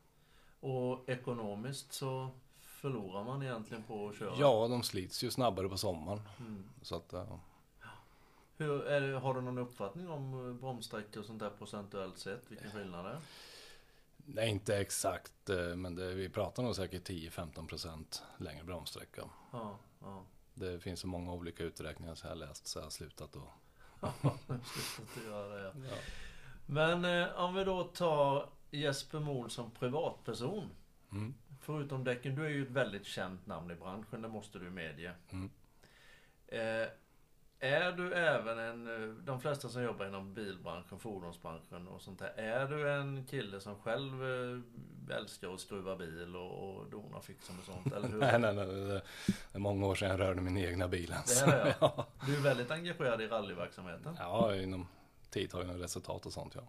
Och 0.62 1.08
ekonomiskt 1.08 1.92
så 1.92 2.30
förlorar 2.60 3.24
man 3.24 3.42
egentligen 3.42 3.82
på 3.82 4.08
att 4.08 4.16
köra. 4.16 4.34
Ja, 4.38 4.68
de 4.68 4.82
slits 4.82 5.24
ju 5.24 5.30
snabbare 5.30 5.68
på 5.68 5.78
sommaren. 5.78 6.20
Mm. 6.40 6.64
Så 6.82 6.96
att, 6.96 7.08
ja. 7.12 7.40
Hur, 8.56 8.86
är 8.86 9.12
har 9.12 9.34
du 9.34 9.40
någon 9.40 9.58
uppfattning 9.58 10.10
om 10.10 10.48
eh, 10.48 10.54
bromssträckor 10.54 11.20
och 11.20 11.26
sånt 11.26 11.40
där 11.40 11.50
procentuellt 11.50 12.18
sett? 12.18 12.42
Vilken 12.48 12.70
skillnad 12.70 13.04
det 13.04 13.10
är? 13.10 13.18
Nej, 14.16 14.50
inte 14.50 14.76
exakt, 14.76 15.50
eh, 15.50 15.76
men 15.76 15.94
det, 15.94 16.14
vi 16.14 16.28
pratar 16.28 16.62
nog 16.62 16.76
säkert 16.76 17.08
10-15% 17.08 18.22
längre 18.36 18.64
bromssträcka. 18.64 19.22
Ja, 19.52 19.78
ja. 20.00 20.22
Det 20.54 20.80
finns 20.80 21.00
så 21.00 21.06
många 21.06 21.32
olika 21.32 21.64
uträkningar 21.64 22.14
så 22.14 22.26
jag 22.26 22.30
har 22.30 22.36
läst 22.36 22.66
så 22.66 22.78
jag 22.78 22.84
har 22.84 22.90
slutat 22.90 23.36
att... 23.36 23.42
Slutat 24.64 25.16
att 25.16 25.24
göra 25.24 25.48
det. 25.48 25.72
Ja. 25.88 25.96
Men 26.66 27.04
eh, 27.04 27.40
om 27.40 27.54
vi 27.54 27.64
då 27.64 27.84
tar 27.84 28.48
Jesper 28.72 29.20
Mohl 29.20 29.50
som 29.50 29.70
privatperson. 29.70 30.70
Mm. 31.12 31.34
Förutom 31.60 32.04
däcken, 32.04 32.34
du 32.34 32.44
är 32.44 32.48
ju 32.48 32.62
ett 32.62 32.70
väldigt 32.70 33.06
känt 33.06 33.46
namn 33.46 33.70
i 33.70 33.74
branschen, 33.74 34.22
det 34.22 34.28
måste 34.28 34.58
du 34.58 34.70
medge. 34.70 35.12
Mm. 35.30 35.50
Eh, 36.46 36.88
Är 37.58 37.92
du 37.92 38.12
även 38.14 38.58
en, 38.58 39.02
eh, 39.02 39.08
de 39.16 39.40
flesta 39.40 39.68
som 39.68 39.82
jobbar 39.82 40.06
inom 40.06 40.34
bilbranschen, 40.34 40.98
fordonsbranschen 40.98 41.88
och 41.88 42.02
sånt 42.02 42.18
där. 42.18 42.32
Är 42.36 42.66
du 42.66 42.90
en 42.92 43.26
kille 43.26 43.60
som 43.60 43.76
själv 43.76 44.24
eh, 44.24 45.16
älskar 45.16 45.54
att 45.54 45.60
skruva 45.60 45.96
bil 45.96 46.36
och, 46.36 46.76
och 46.76 46.90
dona 46.90 47.20
fixar 47.20 47.54
med 47.54 47.64
sånt? 47.64 47.92
Eller 47.92 48.08
hur? 48.08 48.18
nej, 48.38 48.38
nej, 48.38 48.54
nej. 48.54 48.66
Det 48.66 49.02
är 49.52 49.58
många 49.58 49.86
år 49.86 49.94
sedan 49.94 50.10
jag 50.10 50.20
rörde 50.20 50.40
min 50.40 50.56
egna 50.56 50.88
bil. 50.88 51.14
Det 51.26 51.40
är 51.40 51.46
det 51.64 51.76
ja. 51.80 52.06
Du 52.26 52.36
är 52.36 52.40
väldigt 52.40 52.70
engagerad 52.70 53.20
i 53.20 53.26
rallyverksamheten? 53.26 54.16
Ja, 54.18 54.56
inom 54.56 54.88
tidtagande 55.30 55.84
resultat 55.84 56.26
och 56.26 56.32
sånt 56.32 56.54
ja. 56.54 56.62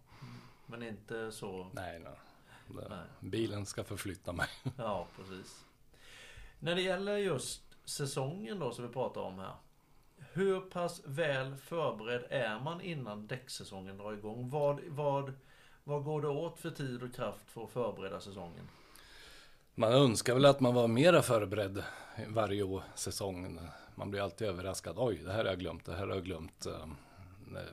Men 0.74 0.84
inte 0.84 1.32
så? 1.32 1.68
Nej, 1.74 2.00
nej. 2.00 2.14
Nej. 2.90 3.00
Bilen 3.20 3.66
ska 3.66 3.84
förflytta 3.84 4.34
mig. 4.34 4.48
ja, 4.78 5.08
precis. 5.18 5.66
När 6.60 6.76
det 6.76 6.82
gäller 6.82 7.18
just 7.18 7.62
säsongen 7.86 8.60
då 8.60 8.72
som 8.72 8.88
vi 8.88 8.94
pratar 8.94 9.22
om 9.22 9.40
här. 9.40 9.56
Hur 10.18 10.62
pass 10.62 11.02
väl 11.06 11.56
förberedd 11.56 12.26
är 12.30 12.60
man 12.60 12.82
innan 12.82 13.28
däcksäsongen 13.28 13.98
drar 13.98 14.14
igång? 14.14 14.50
Vad, 14.50 14.80
vad, 14.88 15.34
vad 15.84 16.04
går 16.04 16.22
det 16.22 16.28
åt 16.28 16.60
för 16.60 16.70
tid 16.72 17.04
och 17.04 17.16
kraft 17.16 17.50
för 17.50 17.64
att 17.64 17.72
förbereda 17.72 18.20
säsongen? 18.20 18.68
Man 19.76 19.94
önskar 19.94 20.34
väl 20.34 20.46
att 20.46 20.60
man 20.60 20.74
var 20.74 20.88
mera 20.88 21.22
förberedd 21.22 21.84
varje 22.28 22.64
år, 22.64 22.84
säsong. 22.96 23.60
Man 23.96 24.12
blir 24.12 24.22
alltid 24.22 24.48
överraskad. 24.48 24.96
Oj, 24.98 25.16
det 25.16 25.32
här 25.32 25.40
har 25.40 25.46
jag 25.46 25.60
glömt, 25.60 25.86
det 25.86 25.96
här 25.96 26.08
har 26.08 26.16
jag 26.16 26.26
glömt. 26.26 26.68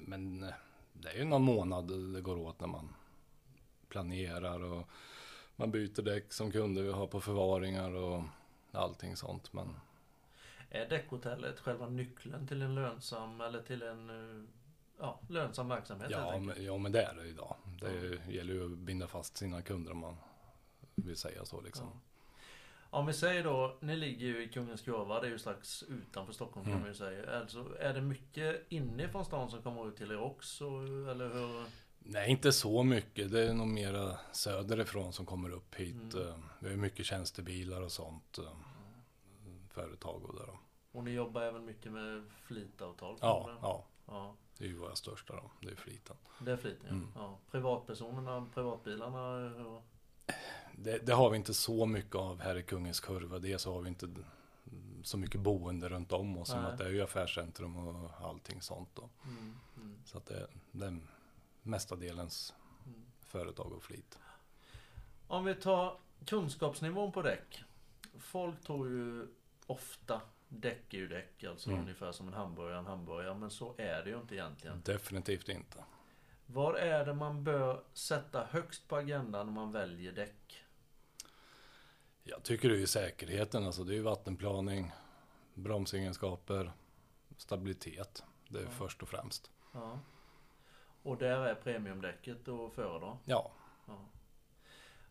Men 0.00 0.52
det 1.02 1.10
är 1.10 1.18
ju 1.18 1.24
någon 1.24 1.42
månad 1.42 2.12
det 2.14 2.20
går 2.20 2.38
åt 2.38 2.60
när 2.60 2.68
man 2.68 2.88
planerar 3.88 4.62
och 4.64 4.88
man 5.56 5.70
byter 5.70 6.02
däck 6.02 6.32
som 6.32 6.52
kunder 6.52 6.82
vi 6.82 6.92
har 6.92 7.06
på 7.06 7.20
förvaringar 7.20 7.94
och 7.94 8.22
allting 8.72 9.16
sånt. 9.16 9.52
Men 9.52 9.76
är 10.70 10.88
däckhotellet 10.88 11.60
själva 11.60 11.88
nyckeln 11.88 12.46
till 12.46 12.62
en 12.62 12.74
lönsam 12.74 13.40
eller 13.40 13.62
till 13.62 13.82
en 13.82 14.10
eh, 14.10 14.44
ja, 14.98 15.20
lönsam 15.28 15.68
verksamhet? 15.68 16.10
Ja, 16.10 16.38
men, 16.38 16.64
ja, 16.64 16.78
men 16.78 16.92
det 16.92 17.02
är 17.02 17.14
det 17.14 17.26
idag. 17.26 17.56
Det 17.80 18.18
ja. 18.26 18.32
gäller 18.32 18.54
ju 18.54 18.72
att 18.72 18.78
binda 18.78 19.06
fast 19.06 19.36
sina 19.36 19.62
kunder 19.62 19.92
om 19.92 19.98
man 19.98 20.16
vill 20.94 21.16
säga 21.16 21.44
så 21.44 21.60
liksom. 21.60 21.86
Ja. 21.86 22.09
Om 22.90 23.06
vi 23.06 23.12
säger 23.12 23.44
då, 23.44 23.76
ni 23.80 23.96
ligger 23.96 24.26
ju 24.26 24.42
i 24.44 24.48
Kungens 24.48 24.82
Kurva, 24.82 25.20
det 25.20 25.26
är 25.26 25.30
ju 25.30 25.38
strax 25.38 25.82
utanför 25.82 26.32
Stockholm 26.32 26.66
mm. 26.66 26.74
kan 26.74 26.80
man 26.80 26.90
ju 26.90 26.94
säga. 26.94 27.40
Alltså, 27.40 27.76
är 27.80 27.94
det 27.94 28.00
mycket 28.00 28.66
inifrån 28.68 29.24
stan 29.24 29.50
som 29.50 29.62
kommer 29.62 29.88
ut 29.88 29.96
till 29.96 30.10
er 30.10 30.20
också? 30.20 30.64
Eller 31.10 31.28
hur? 31.34 31.64
Nej, 31.98 32.30
inte 32.30 32.52
så 32.52 32.82
mycket. 32.82 33.32
Det 33.32 33.48
är 33.48 33.54
nog 33.54 33.66
mera 33.66 34.18
söderifrån 34.32 35.12
som 35.12 35.26
kommer 35.26 35.50
upp 35.50 35.74
hit. 35.74 36.14
Mm. 36.14 36.28
Eh, 36.28 36.34
vi 36.58 36.68
har 36.68 36.76
mycket 36.76 37.06
tjänstebilar 37.06 37.82
och 37.82 37.92
sånt. 37.92 38.38
Eh, 38.38 38.44
företag 39.68 40.24
och 40.24 40.34
där. 40.34 40.58
Och 40.92 41.04
ni 41.04 41.10
jobbar 41.10 41.42
även 41.42 41.64
mycket 41.64 41.92
med 41.92 42.24
flitavtal? 42.42 43.18
Ja, 43.20 43.50
ja, 43.62 43.86
ja. 44.06 44.34
Det 44.58 44.64
är 44.64 44.68
ju 44.68 44.76
våra 44.76 44.96
största 44.96 45.34
då. 45.34 45.50
Det 45.60 45.70
är 45.70 45.76
fliten. 45.76 46.16
Det 46.40 46.52
är 46.52 46.56
fliten, 46.56 46.86
ja. 46.88 46.94
Mm. 46.94 47.08
ja. 47.14 47.38
Privatpersonerna, 47.50 48.46
privatbilarna? 48.54 49.48
Hur? 49.48 49.82
Det, 50.72 51.06
det, 51.06 51.12
har 51.12 51.30
vi 51.30 51.36
inte 51.36 51.54
så 51.54 51.86
mycket 51.86 52.14
av 52.14 52.40
här 52.40 52.56
i 52.56 52.62
Kungens 52.62 53.00
Kurva. 53.00 53.38
Det 53.38 53.58
så 53.58 53.72
har 53.72 53.80
vi 53.80 53.88
inte 53.88 54.08
så 55.02 55.18
mycket 55.18 55.40
boende 55.40 55.88
runt 55.88 56.12
om 56.12 56.38
oss. 56.38 56.48
Som 56.48 56.64
att 56.64 56.78
det 56.78 56.84
är 56.84 56.90
ju 56.90 57.02
affärscentrum 57.02 57.76
och 57.76 58.10
allting 58.20 58.62
sånt 58.62 58.88
då. 58.94 59.08
Mm, 59.24 59.56
mm. 59.76 59.98
Så 60.04 60.18
att 60.18 60.26
det, 60.26 60.46
det 60.72 60.86
är 60.86 60.98
mestadels 61.62 62.54
mm. 62.86 63.00
företag 63.26 63.72
och 63.72 63.82
flit. 63.82 64.18
Om 65.26 65.44
vi 65.44 65.54
tar 65.54 65.96
kunskapsnivån 66.24 67.12
på 67.12 67.22
däck. 67.22 67.64
Folk 68.18 68.62
tror 68.62 68.88
ju 68.88 69.26
ofta 69.66 70.20
däck 70.48 70.94
är 70.94 70.98
ju 70.98 71.08
däck, 71.08 71.44
alltså 71.44 71.70
mm. 71.70 71.82
ungefär 71.82 72.12
som 72.12 72.28
en 72.28 72.34
hamburgare 72.34 72.78
en 72.78 72.86
hamburgare. 72.86 73.34
Men 73.34 73.50
så 73.50 73.74
är 73.78 74.04
det 74.04 74.10
ju 74.10 74.20
inte 74.20 74.34
egentligen. 74.34 74.82
Definitivt 74.84 75.48
inte. 75.48 75.84
Vad 76.52 76.76
är 76.76 77.04
det 77.04 77.14
man 77.14 77.44
bör 77.44 77.82
sätta 77.92 78.44
högst 78.44 78.88
på 78.88 78.96
agendan 78.96 79.46
när 79.46 79.52
man 79.52 79.72
väljer 79.72 80.12
däck? 80.12 80.64
Jag 82.22 82.42
tycker 82.42 82.68
det 82.68 82.82
är 82.82 82.86
säkerheten, 82.86 83.64
alltså 83.64 83.84
det 83.84 83.96
är 83.96 84.02
vattenplaning, 84.02 84.92
bromsegenskaper, 85.54 86.72
stabilitet. 87.36 88.24
Det 88.48 88.58
är 88.58 88.64
ja. 88.64 88.70
först 88.70 89.02
och 89.02 89.08
främst. 89.08 89.50
Ja. 89.72 89.98
Och 91.02 91.16
där 91.16 91.40
är 91.40 91.54
premiumdäcket 91.54 92.48
att 92.48 92.72
föredra? 92.72 93.18
Ja. 93.24 93.52
ja. 93.86 93.98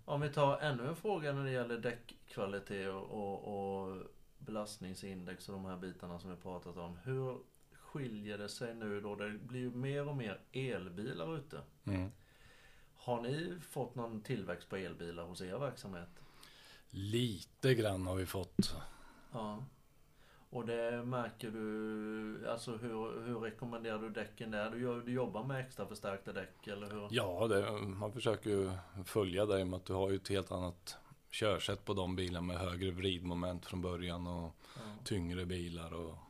Om 0.05 0.21
vi 0.21 0.29
tar 0.29 0.59
ännu 0.59 0.87
en 0.87 0.95
fråga 0.95 1.33
när 1.33 1.43
det 1.43 1.51
gäller 1.51 1.77
däckkvalitet 1.77 2.89
och, 2.89 3.87
och 3.87 3.97
belastningsindex 4.37 5.49
och 5.49 5.55
de 5.55 5.65
här 5.65 5.77
bitarna 5.77 6.19
som 6.19 6.29
vi 6.29 6.35
pratat 6.35 6.77
om. 6.77 6.97
Hur 6.97 7.37
skiljer 7.93 8.37
det 8.37 8.49
sig 8.49 8.75
nu 8.75 9.01
då? 9.01 9.15
Det 9.15 9.29
blir 9.29 9.59
ju 9.59 9.71
mer 9.71 10.07
och 10.07 10.15
mer 10.15 10.39
elbilar 10.51 11.37
ute. 11.37 11.61
Mm. 11.85 12.11
Har 12.95 13.21
ni 13.21 13.57
fått 13.61 13.95
någon 13.95 14.21
tillväxt 14.21 14.69
på 14.69 14.75
elbilar 14.75 15.23
hos 15.23 15.41
er 15.41 15.57
verksamhet? 15.57 16.09
Lite 16.89 17.75
grann 17.75 18.07
har 18.07 18.15
vi 18.15 18.25
fått. 18.25 18.75
Ja. 19.31 19.65
Och 20.49 20.65
det 20.65 21.05
märker 21.05 21.51
du, 21.51 22.49
alltså 22.49 22.77
hur, 22.77 23.25
hur 23.25 23.39
rekommenderar 23.39 23.99
du 23.99 24.09
däcken 24.09 24.51
där? 24.51 24.71
Du, 24.71 25.01
du 25.01 25.11
jobbar 25.11 25.43
med 25.43 25.59
extra 25.59 25.87
förstärkta 25.87 26.33
däck 26.33 26.67
eller 26.67 26.91
hur? 26.91 27.07
Ja, 27.11 27.47
det, 27.47 27.71
man 27.71 28.13
försöker 28.13 28.49
ju 28.49 28.71
följa 29.05 29.45
det 29.45 29.59
i 29.59 29.63
och 29.63 29.67
med 29.67 29.77
att 29.77 29.85
du 29.85 29.93
har 29.93 30.09
ju 30.09 30.15
ett 30.15 30.29
helt 30.29 30.51
annat 30.51 30.97
körsätt 31.31 31.85
på 31.85 31.93
de 31.93 32.15
bilarna 32.15 32.47
med 32.47 32.57
högre 32.57 32.91
vridmoment 32.91 33.65
från 33.65 33.81
början 33.81 34.27
och 34.27 34.55
ja. 34.75 34.81
tyngre 35.03 35.45
bilar. 35.45 35.93
Och. 35.93 36.28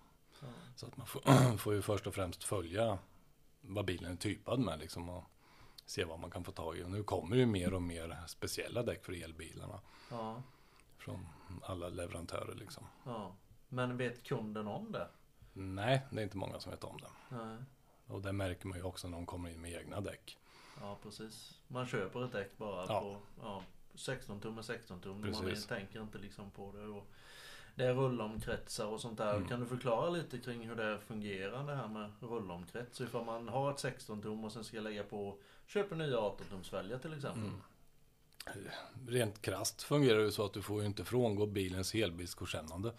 Så 0.80 0.86
att 0.86 0.98
man 0.98 1.08
får, 1.08 1.22
får 1.58 1.74
ju 1.74 1.82
först 1.82 2.08
och 2.08 2.16
främst 2.16 2.44
följa 2.44 2.98
vad 3.62 3.86
bilen 3.86 4.12
är 4.12 4.16
typad 4.16 4.60
med 4.60 4.80
liksom 4.80 5.10
och 5.10 5.24
se 5.86 6.04
vad 6.04 6.20
man 6.20 6.32
kan 6.32 6.44
få 6.44 6.52
tag 6.52 6.78
i. 6.78 6.84
Och 6.84 6.92
nu 6.92 7.04
kommer 7.04 7.36
det 7.36 7.40
ju 7.40 7.46
mer 7.46 7.74
och 7.74 7.82
mer 7.82 8.18
speciella 8.28 8.84
däck 8.84 9.06
för 9.06 9.24
elbilarna. 9.24 9.80
Ja. 10.12 10.44
Från 10.98 11.28
alla 11.64 11.90
leverantörer 11.90 12.56
liksom. 12.56 12.84
Ja. 13.04 13.36
Men 13.70 13.98
vet 13.98 14.24
kunden 14.24 14.68
om 14.68 14.92
det? 14.92 15.08
Nej, 15.54 16.02
det 16.12 16.20
är 16.20 16.24
inte 16.24 16.38
många 16.38 16.60
som 16.60 16.72
vet 16.72 16.84
om 16.84 16.98
det. 16.98 17.36
Nej. 17.36 17.58
Och 18.08 18.22
det 18.22 18.32
märker 18.32 18.68
man 18.68 18.78
ju 18.78 18.84
också 18.84 19.08
när 19.08 19.18
de 19.18 19.26
kommer 19.26 19.50
in 19.50 19.62
med 19.62 19.74
egna 19.74 20.02
däck. 20.02 20.38
Ja, 20.82 20.98
precis. 21.04 21.62
Man 21.68 21.88
köper 21.88 22.26
ett 22.26 22.32
däck 22.32 22.58
bara 22.58 22.86
ja. 22.88 23.00
på 23.00 23.18
ja, 23.42 23.64
16 23.96 24.40
tum 24.40 24.56
med 24.56 24.66
16 24.66 25.00
tum. 25.00 25.22
Man 25.22 25.56
tänker 25.68 26.02
inte 26.02 26.18
liksom 26.18 26.52
på 26.52 26.72
det. 26.72 26.84
Och 26.88 27.08
det 27.80 27.86
är 27.86 27.94
rullomkretsar 27.94 28.86
och 28.86 29.02
sånt 29.02 29.18
där. 29.18 29.36
Mm. 29.36 29.48
Kan 29.48 29.60
du 29.60 29.66
förklara 29.66 30.10
lite 30.10 30.40
kring 30.40 30.68
hur 30.68 30.76
det 30.76 31.00
fungerar 31.08 31.64
det 31.64 31.76
här 31.76 31.88
med 31.88 32.12
rullomkrets? 32.20 33.02
Ifall 33.02 33.26
man 33.26 33.48
har 33.48 33.72
ett 33.72 33.80
16 33.80 34.22
tum 34.22 34.46
och 34.46 34.52
sen 34.52 34.64
ska 34.64 34.80
lägga 34.80 35.04
på, 35.04 35.38
köper 35.68 35.96
nya 35.96 36.18
18 36.18 36.48
tumsfälgar 36.48 37.00
till 37.00 37.14
exempel. 37.14 37.44
Mm. 37.44 38.68
Rent 39.08 39.42
krast 39.42 39.84
fungerar 39.84 40.20
det 40.20 40.32
så 40.32 40.46
att 40.46 40.54
du 40.54 40.62
får 40.62 40.82
ju 40.82 40.88
inte 40.88 41.06
frångå 41.06 41.46
bilens 41.46 41.94
helbilsgodkännande. 41.94 42.94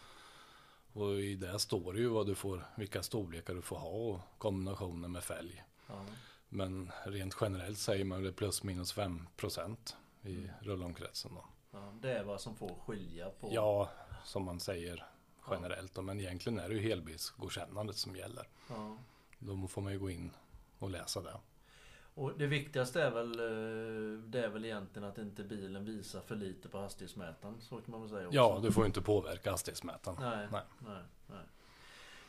Och 0.92 1.20
i 1.20 1.34
det 1.34 1.58
står 1.58 1.92
det 1.92 2.00
ju 2.00 2.08
vad 2.08 2.26
du 2.26 2.34
får, 2.34 2.66
vilka 2.74 3.02
storlekar 3.02 3.54
du 3.54 3.62
får 3.62 3.76
ha 3.76 3.88
och 3.88 4.20
kombinationer 4.38 5.08
med 5.08 5.24
fälg. 5.24 5.64
Ja. 5.86 6.04
Men 6.48 6.92
rent 7.04 7.36
generellt 7.40 7.78
säger 7.78 8.04
man 8.04 8.22
det 8.22 8.32
plus 8.32 8.62
minus 8.62 8.92
5 8.92 9.26
procent 9.36 9.96
i 10.22 10.36
mm. 10.36 10.50
rullomkretsen. 10.60 11.34
Då. 11.34 11.44
Ja, 11.70 11.92
det 12.02 12.12
är 12.12 12.24
vad 12.24 12.40
som 12.40 12.56
får 12.56 12.74
skilja 12.86 13.30
på? 13.30 13.50
Ja, 13.52 13.90
som 14.24 14.44
man 14.44 14.60
säger 14.60 15.06
generellt. 15.50 15.92
Ja. 15.94 16.02
Men 16.02 16.20
egentligen 16.20 16.58
är 16.58 16.68
det 16.68 16.74
ju 16.74 16.80
helbilsgodkännandet 16.80 17.96
som 17.96 18.16
gäller. 18.16 18.48
Ja. 18.68 18.96
Då 19.38 19.68
får 19.68 19.82
man 19.82 19.92
ju 19.92 19.98
gå 19.98 20.10
in 20.10 20.30
och 20.78 20.90
läsa 20.90 21.20
det. 21.20 21.36
Och 22.14 22.38
det 22.38 22.46
viktigaste 22.46 23.02
är 23.02 23.10
väl, 23.10 23.40
eh, 23.40 24.24
det 24.24 24.44
är 24.44 24.48
väl 24.48 24.64
egentligen 24.64 25.08
att 25.08 25.18
inte 25.18 25.42
bilen 25.42 25.84
visar 25.84 26.20
för 26.20 26.36
lite 26.36 26.68
på 26.68 26.78
hastighetsmätaren. 26.78 27.60
Så 27.60 27.76
kan 27.76 27.90
man 27.90 28.00
väl 28.00 28.10
säga 28.10 28.26
också. 28.26 28.36
Ja, 28.36 28.60
du 28.62 28.72
får 28.72 28.86
inte 28.86 29.00
påverka 29.00 29.50
hastighetsmätaren. 29.50 30.16
Nej, 30.20 30.48
nej. 30.52 30.62
nej, 30.78 31.02
nej. 31.26 31.44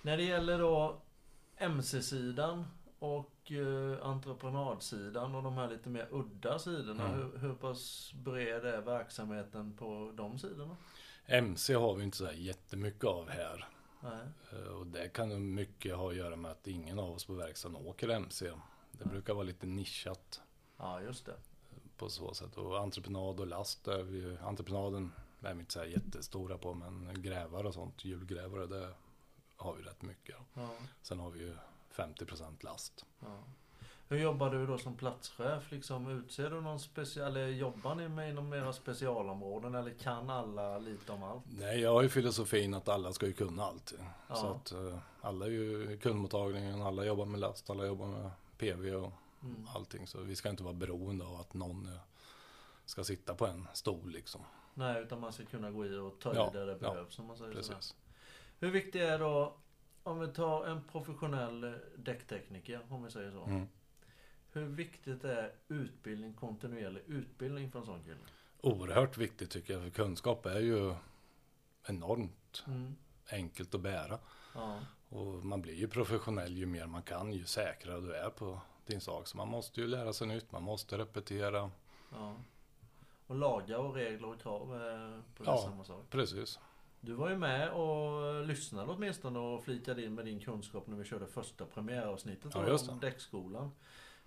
När 0.02 0.18
det 0.18 0.24
gäller 0.24 0.60
då 0.60 1.02
MC-sidan 1.58 2.66
och 3.00 3.52
eh, 3.52 4.06
entreprenadsidan 4.06 5.36
och 5.36 5.44
de 5.44 5.54
här 5.54 5.70
lite 5.70 5.90
mer 5.90 6.08
udda 6.12 6.60
sidorna. 6.60 7.08
Mm. 7.08 7.20
Hur, 7.20 7.38
hur 7.38 7.54
pass 7.54 8.12
bred 8.14 8.66
är 8.66 8.82
verksamheten 8.82 9.74
på 9.74 10.12
de 10.16 10.40
sidorna? 10.40 10.78
MC 11.26 11.74
har 11.74 11.96
vi 11.96 12.04
inte 12.04 12.18
så 12.18 12.32
jättemycket 12.32 13.04
av 13.04 13.30
här. 13.30 13.68
Nej. 14.04 14.28
Eh, 14.52 14.68
och 14.68 14.88
det 14.88 15.10
kan 15.10 15.54
mycket 15.54 15.96
ha 15.96 16.10
att 16.10 16.16
göra 16.16 16.36
med 16.36 16.52
att 16.52 16.68
ingen 16.68 17.00
av 17.00 17.12
oss 17.12 17.26
på 17.26 17.34
verkstaden 17.34 17.76
åker 17.78 18.10
MC. 18.10 18.46
Det 18.46 18.56
Nej. 18.92 19.08
brukar 19.08 19.34
vara 19.34 19.44
lite 19.44 19.66
nischat. 19.66 20.42
Ja, 20.78 21.02
just 21.02 21.26
det. 21.26 21.36
På 21.98 22.10
så 22.10 22.34
sätt. 22.34 22.58
Och 22.58 22.80
entreprenad 22.80 23.40
och 23.40 23.48
last, 23.48 23.88
är 23.88 24.04
vi, 24.04 24.38
entreprenaden 24.38 25.12
är 25.42 25.54
vi 25.54 25.60
inte 25.60 25.74
så 25.74 25.80
här 25.80 25.86
jättestora 25.86 26.58
på. 26.58 26.74
Men 26.74 27.22
grävare 27.22 27.68
och 27.68 27.74
sånt, 27.74 28.06
hjulgrävare, 28.06 28.66
det 28.68 28.94
har 29.56 29.76
vi 29.76 29.84
rätt 29.84 30.02
mycket. 30.02 30.36
Ja. 30.54 30.70
Sen 31.02 31.20
har 31.20 31.30
vi 31.30 31.40
ju 31.40 31.56
50% 31.92 32.64
last. 32.64 33.06
Ja. 33.20 33.44
Hur 34.12 34.18
jobbar 34.20 34.50
du 34.50 34.66
då 34.68 34.78
som 34.78 34.96
platschef? 34.98 35.72
Liksom, 35.72 36.08
utser 36.08 36.50
du 36.50 36.62
någon 36.62 36.80
special, 36.80 37.28
eller 37.28 37.48
jobbar 37.48 37.96
ni 37.96 38.10
med 38.10 38.30
inom 38.30 38.54
era 38.54 38.74
specialområden 38.74 39.76
eller 39.76 39.92
kan 39.92 40.30
alla 40.30 40.78
lite 40.78 41.12
om 41.12 41.24
allt? 41.24 41.44
Nej, 41.60 41.80
jag 41.80 41.94
har 41.94 42.02
ju 42.02 42.10
filosofin 42.10 42.74
att 42.74 42.88
alla 42.90 43.14
ska 43.14 43.26
ju 43.26 43.34
kunna 43.34 43.64
allt. 43.64 43.94
Ja. 44.30 44.36
Så 44.36 44.48
att 44.48 44.72
eh, 44.72 44.98
alla 45.22 45.46
är 45.46 45.50
ju 45.50 45.92
i 45.92 45.98
kundmottagningen, 45.98 46.82
alla 46.82 47.06
jobbar 47.06 47.26
med 47.26 47.40
last, 47.40 47.70
alla 47.70 47.86
jobbar 47.86 48.08
med 48.08 48.32
PV 48.58 48.96
och 48.96 49.12
Mm. 49.44 49.68
allting. 49.76 50.08
Så 50.08 50.22
vi 50.22 50.36
ska 50.36 50.50
inte 50.50 50.64
vara 50.64 50.74
beroende 50.74 51.26
av 51.26 51.36
att 51.36 51.54
någon 51.54 51.86
eh, 51.86 52.00
ska 52.86 53.04
sitta 53.04 53.36
på 53.36 53.48
en 53.48 53.68
stol 53.74 54.10
liksom. 54.12 54.42
Nej, 54.74 55.02
utan 55.02 55.20
man 55.20 55.34
ska 55.34 55.46
kunna 55.46 55.72
gå 55.72 55.86
i 55.86 55.98
och 55.98 56.20
ta 56.20 56.36
Ja, 56.36 56.50
i 56.50 56.58
där 56.58 56.66
det 56.66 56.78
ja, 56.82 56.92
behövs 56.92 57.20
om 57.20 57.26
man 57.26 57.38
säger. 57.38 57.54
Precis. 57.54 57.96
Hur 58.60 58.72
viktigt 58.72 59.02
är 59.02 59.20
då, 59.20 59.54
om 60.04 60.20
vi 60.20 60.28
tar 60.28 60.66
en 60.66 60.84
professionell 60.92 61.64
eh, 61.64 61.72
däcktekniker, 61.98 62.82
om 62.90 63.04
vi 63.04 63.12
säger 63.12 63.32
så. 63.32 63.44
Mm. 63.44 63.68
Hur 64.54 64.66
viktigt 64.66 65.24
är 65.24 65.52
utbildning, 65.68 66.34
kontinuerlig 66.34 67.04
utbildning 67.08 67.72
för 67.72 67.80
en 67.80 67.86
sån 67.86 68.04
kille? 68.04 68.18
Oerhört 68.62 69.18
viktigt 69.18 69.50
tycker 69.52 69.74
jag, 69.74 69.84
för 69.84 69.90
kunskap 69.90 70.46
är 70.46 70.60
ju 70.60 70.94
enormt 71.88 72.64
Mm. 72.68 72.96
enkelt 73.32 73.76
att 73.76 73.82
bära. 73.82 74.20
Ja. 74.56 74.80
Och 75.10 75.46
man 75.46 75.62
blir 75.62 75.74
ju 75.74 75.88
professionell 75.88 76.58
ju 76.58 76.66
mer 76.66 76.86
man 76.88 77.04
kan, 77.04 77.34
ju 77.34 77.46
säkrare 77.46 78.02
du 78.02 78.14
är 78.16 78.30
på 78.30 78.62
din 78.86 79.02
sak. 79.02 79.28
Så 79.28 79.38
man 79.38 79.48
måste 79.48 79.82
ju 79.82 79.88
lära 79.88 80.14
sig 80.14 80.28
nytt, 80.28 80.52
man 80.52 80.64
måste 80.64 80.98
repetera. 80.98 81.72
ja. 82.12 82.36
Och 83.28 83.36
lagar 83.38 83.78
och 83.78 83.94
regler 83.96 84.28
och 84.28 84.42
krav 84.42 84.74
är 84.76 85.22
på 85.36 85.44
Ja. 85.46 85.58
samma 85.58 85.84
sak. 85.84 86.10
Precis. 86.10 86.60
Du 87.02 87.14
var 87.14 87.30
ju 87.30 87.38
med 87.38 87.72
och 87.72 88.46
lyssnade 88.46 88.92
åtminstone 88.92 89.40
och 89.40 89.64
flikade 89.64 90.04
in 90.06 90.16
med 90.16 90.26
din 90.26 90.40
kunskap 90.40 90.88
när 90.88 90.98
vi 90.98 91.04
körde 91.04 91.28
första 91.28 91.66
premiäravsnittet 91.66 92.52
Ja, 92.56 92.78
om 92.90 93.00
däckskolan. 93.00 93.72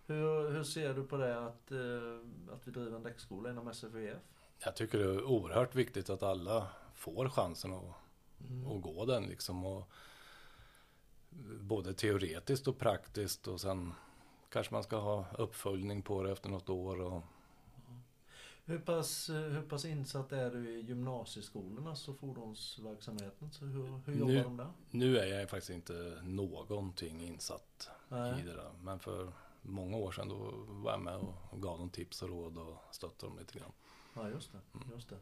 Hur, 0.06 0.50
hur 0.50 0.64
ser 0.64 0.94
du 0.94 1.04
på 1.04 1.16
det 1.16 1.46
att, 1.46 1.70
eh, 1.73 2.54
att 2.54 2.66
vi 2.68 2.70
driver 2.73 2.96
en 2.96 3.02
däckskola 3.02 3.50
inom 3.50 3.68
SFVF? 3.68 4.18
Jag 4.64 4.76
tycker 4.76 4.99
det 4.99 5.04
är 5.04 5.25
oerhört 5.25 5.75
viktigt 5.75 6.11
att 6.11 6.23
alla 6.23 6.66
får 6.94 7.28
chansen 7.28 7.73
att, 7.73 7.84
Mm. 8.50 8.66
att 8.66 8.82
gå 8.82 9.04
den 9.04 9.23
liksom. 9.26 9.64
Och 9.64 9.88
både 11.61 11.94
teoretiskt 11.94 12.68
och 12.68 12.78
praktiskt 12.78 13.49
och 13.49 13.61
sen 13.61 13.92
kanske 14.49 14.75
man 14.75 14.82
ska 14.82 14.96
ha 14.96 15.26
uppföljning 15.38 16.02
på 16.02 16.23
det 16.23 16.32
efter 16.32 16.49
något 16.50 16.68
år. 16.68 17.00
Och, 17.00 17.23
Hur 18.66 18.78
pass, 18.78 19.28
hur 19.30 19.62
pass 19.62 19.84
insatt 19.84 20.32
är 20.32 20.50
du 20.50 20.70
i 20.70 20.80
gymnasieskolornas 20.80 22.08
och 22.08 22.16
fordonsverksamheten? 22.18 23.50
Så 23.50 23.64
hur, 23.64 24.00
hur 24.06 24.14
jobbar 24.14 24.32
Nu- 24.32 24.42
de 24.42 24.56
där? 24.56 24.70
nu 24.90 25.18
är 25.18 25.38
jag 25.40 25.50
faktiskt 25.50 25.70
inte 25.70 26.20
någonting 26.25 27.20
insatt 27.23 27.90
i 28.11 28.14
Nej. 28.14 28.42
det 28.46 28.52
där. 28.52 28.70
Men 28.82 28.99
för 28.99 29.32
många 29.64 29.97
år 29.97 30.12
sedan 30.12 30.28
då 30.28 30.37
var 30.66 30.90
jag 30.90 31.00
med 31.00 31.16
och, 31.16 31.35
och 31.50 31.62
gav 31.62 31.78
dem 31.78 31.90
tips 31.90 32.23
och 32.23 32.28
råd 32.28 32.59
och 32.59 32.76
stöttade 32.90 33.30
dem 33.33 33.38
lite 33.38 33.59
grann. 33.59 33.73
Ja, 34.14 34.28
just 34.28 34.52
det. 34.52 34.59
Mm. 34.75 34.90
Just 34.94 35.09
det. 35.09 35.16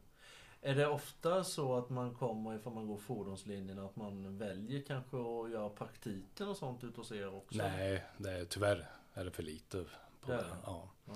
Är 0.65 0.75
det 0.75 0.87
ofta 0.87 1.45
så 1.45 1.77
att 1.77 1.91
man 1.91 2.15
kommer, 2.15 2.55
ifall 2.55 2.73
man 2.75 2.87
går 2.87 2.97
fordonslinjen, 2.99 3.79
att 3.79 3.97
man 3.97 4.39
väljer 4.39 4.83
kanske 4.83 5.17
att 5.17 5.51
göra 5.51 5.69
praktiken 5.69 6.49
och 6.49 6.57
sånt 6.57 6.85
ute 6.85 7.01
hos 7.01 7.13
er 7.13 7.35
också? 7.35 7.59
Nej, 7.59 8.05
det 8.19 8.31
är, 8.33 8.45
tyvärr 8.45 8.91
är 9.15 9.25
det 9.25 9.31
för 9.31 9.43
lite 9.43 9.85
på 10.21 10.31
Det 10.31 10.37
det. 10.37 10.47
Ja, 10.65 10.89
Ja. 11.07 11.15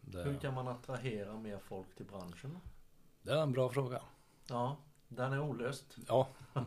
det, 0.00 0.22
Hur 0.22 0.38
kan 0.38 0.54
man 0.54 0.68
attrahera 0.68 1.38
mer 1.38 1.58
folk 1.58 1.94
till 1.96 2.06
branschen? 2.06 2.58
det 3.22 3.32
är 3.32 3.42
en 3.42 3.52
bra 3.52 3.68
fråga. 3.70 4.02
Ja, 4.48 4.76
den 5.16 5.32
är 5.32 5.40
olöst. 5.40 5.96
Ja, 6.08 6.28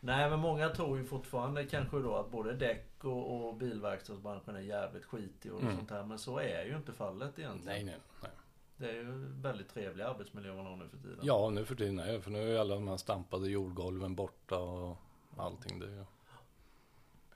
Nej, 0.00 0.30
men 0.30 0.38
många 0.38 0.68
tror 0.68 0.98
ju 0.98 1.04
fortfarande 1.04 1.64
kanske 1.64 1.98
då 1.98 2.14
att 2.16 2.30
både 2.30 2.52
däck 2.52 3.04
och, 3.04 3.46
och 3.48 3.54
bilverkstadsbranschen 3.56 4.56
är 4.56 4.60
jävligt 4.60 5.04
skitig 5.04 5.52
och 5.52 5.60
Mm. 5.62 5.76
sånt 5.76 5.90
här. 5.90 6.04
Men 6.04 6.18
så 6.18 6.38
är 6.38 6.64
ju 6.64 6.76
inte 6.76 6.92
fallet 6.92 7.38
egentligen. 7.38 7.64
nej, 7.76 7.84
nej, 7.84 8.00
nej. 8.22 8.30
Det 8.76 8.90
är 8.90 8.94
ju 8.94 9.26
väldigt 9.40 9.68
trevlig 9.68 10.04
arbetsmiljö 10.04 10.54
man 10.54 10.66
har 10.66 10.76
nu 10.76 10.88
för 10.88 10.96
tiden. 10.96 11.18
Ja, 11.22 11.50
nu 11.50 11.64
för 11.64 11.74
tiden 11.74 11.98
är 11.98 12.20
för 12.20 12.30
nu 12.30 12.54
är 12.56 12.60
alla 12.60 12.74
de 12.74 12.88
här 12.88 12.96
stampade 12.96 13.48
jordgolven 13.48 14.14
borta 14.14 14.58
och 14.58 14.96
allting. 15.36 15.78
Det 15.78 15.86
ju... 15.86 16.04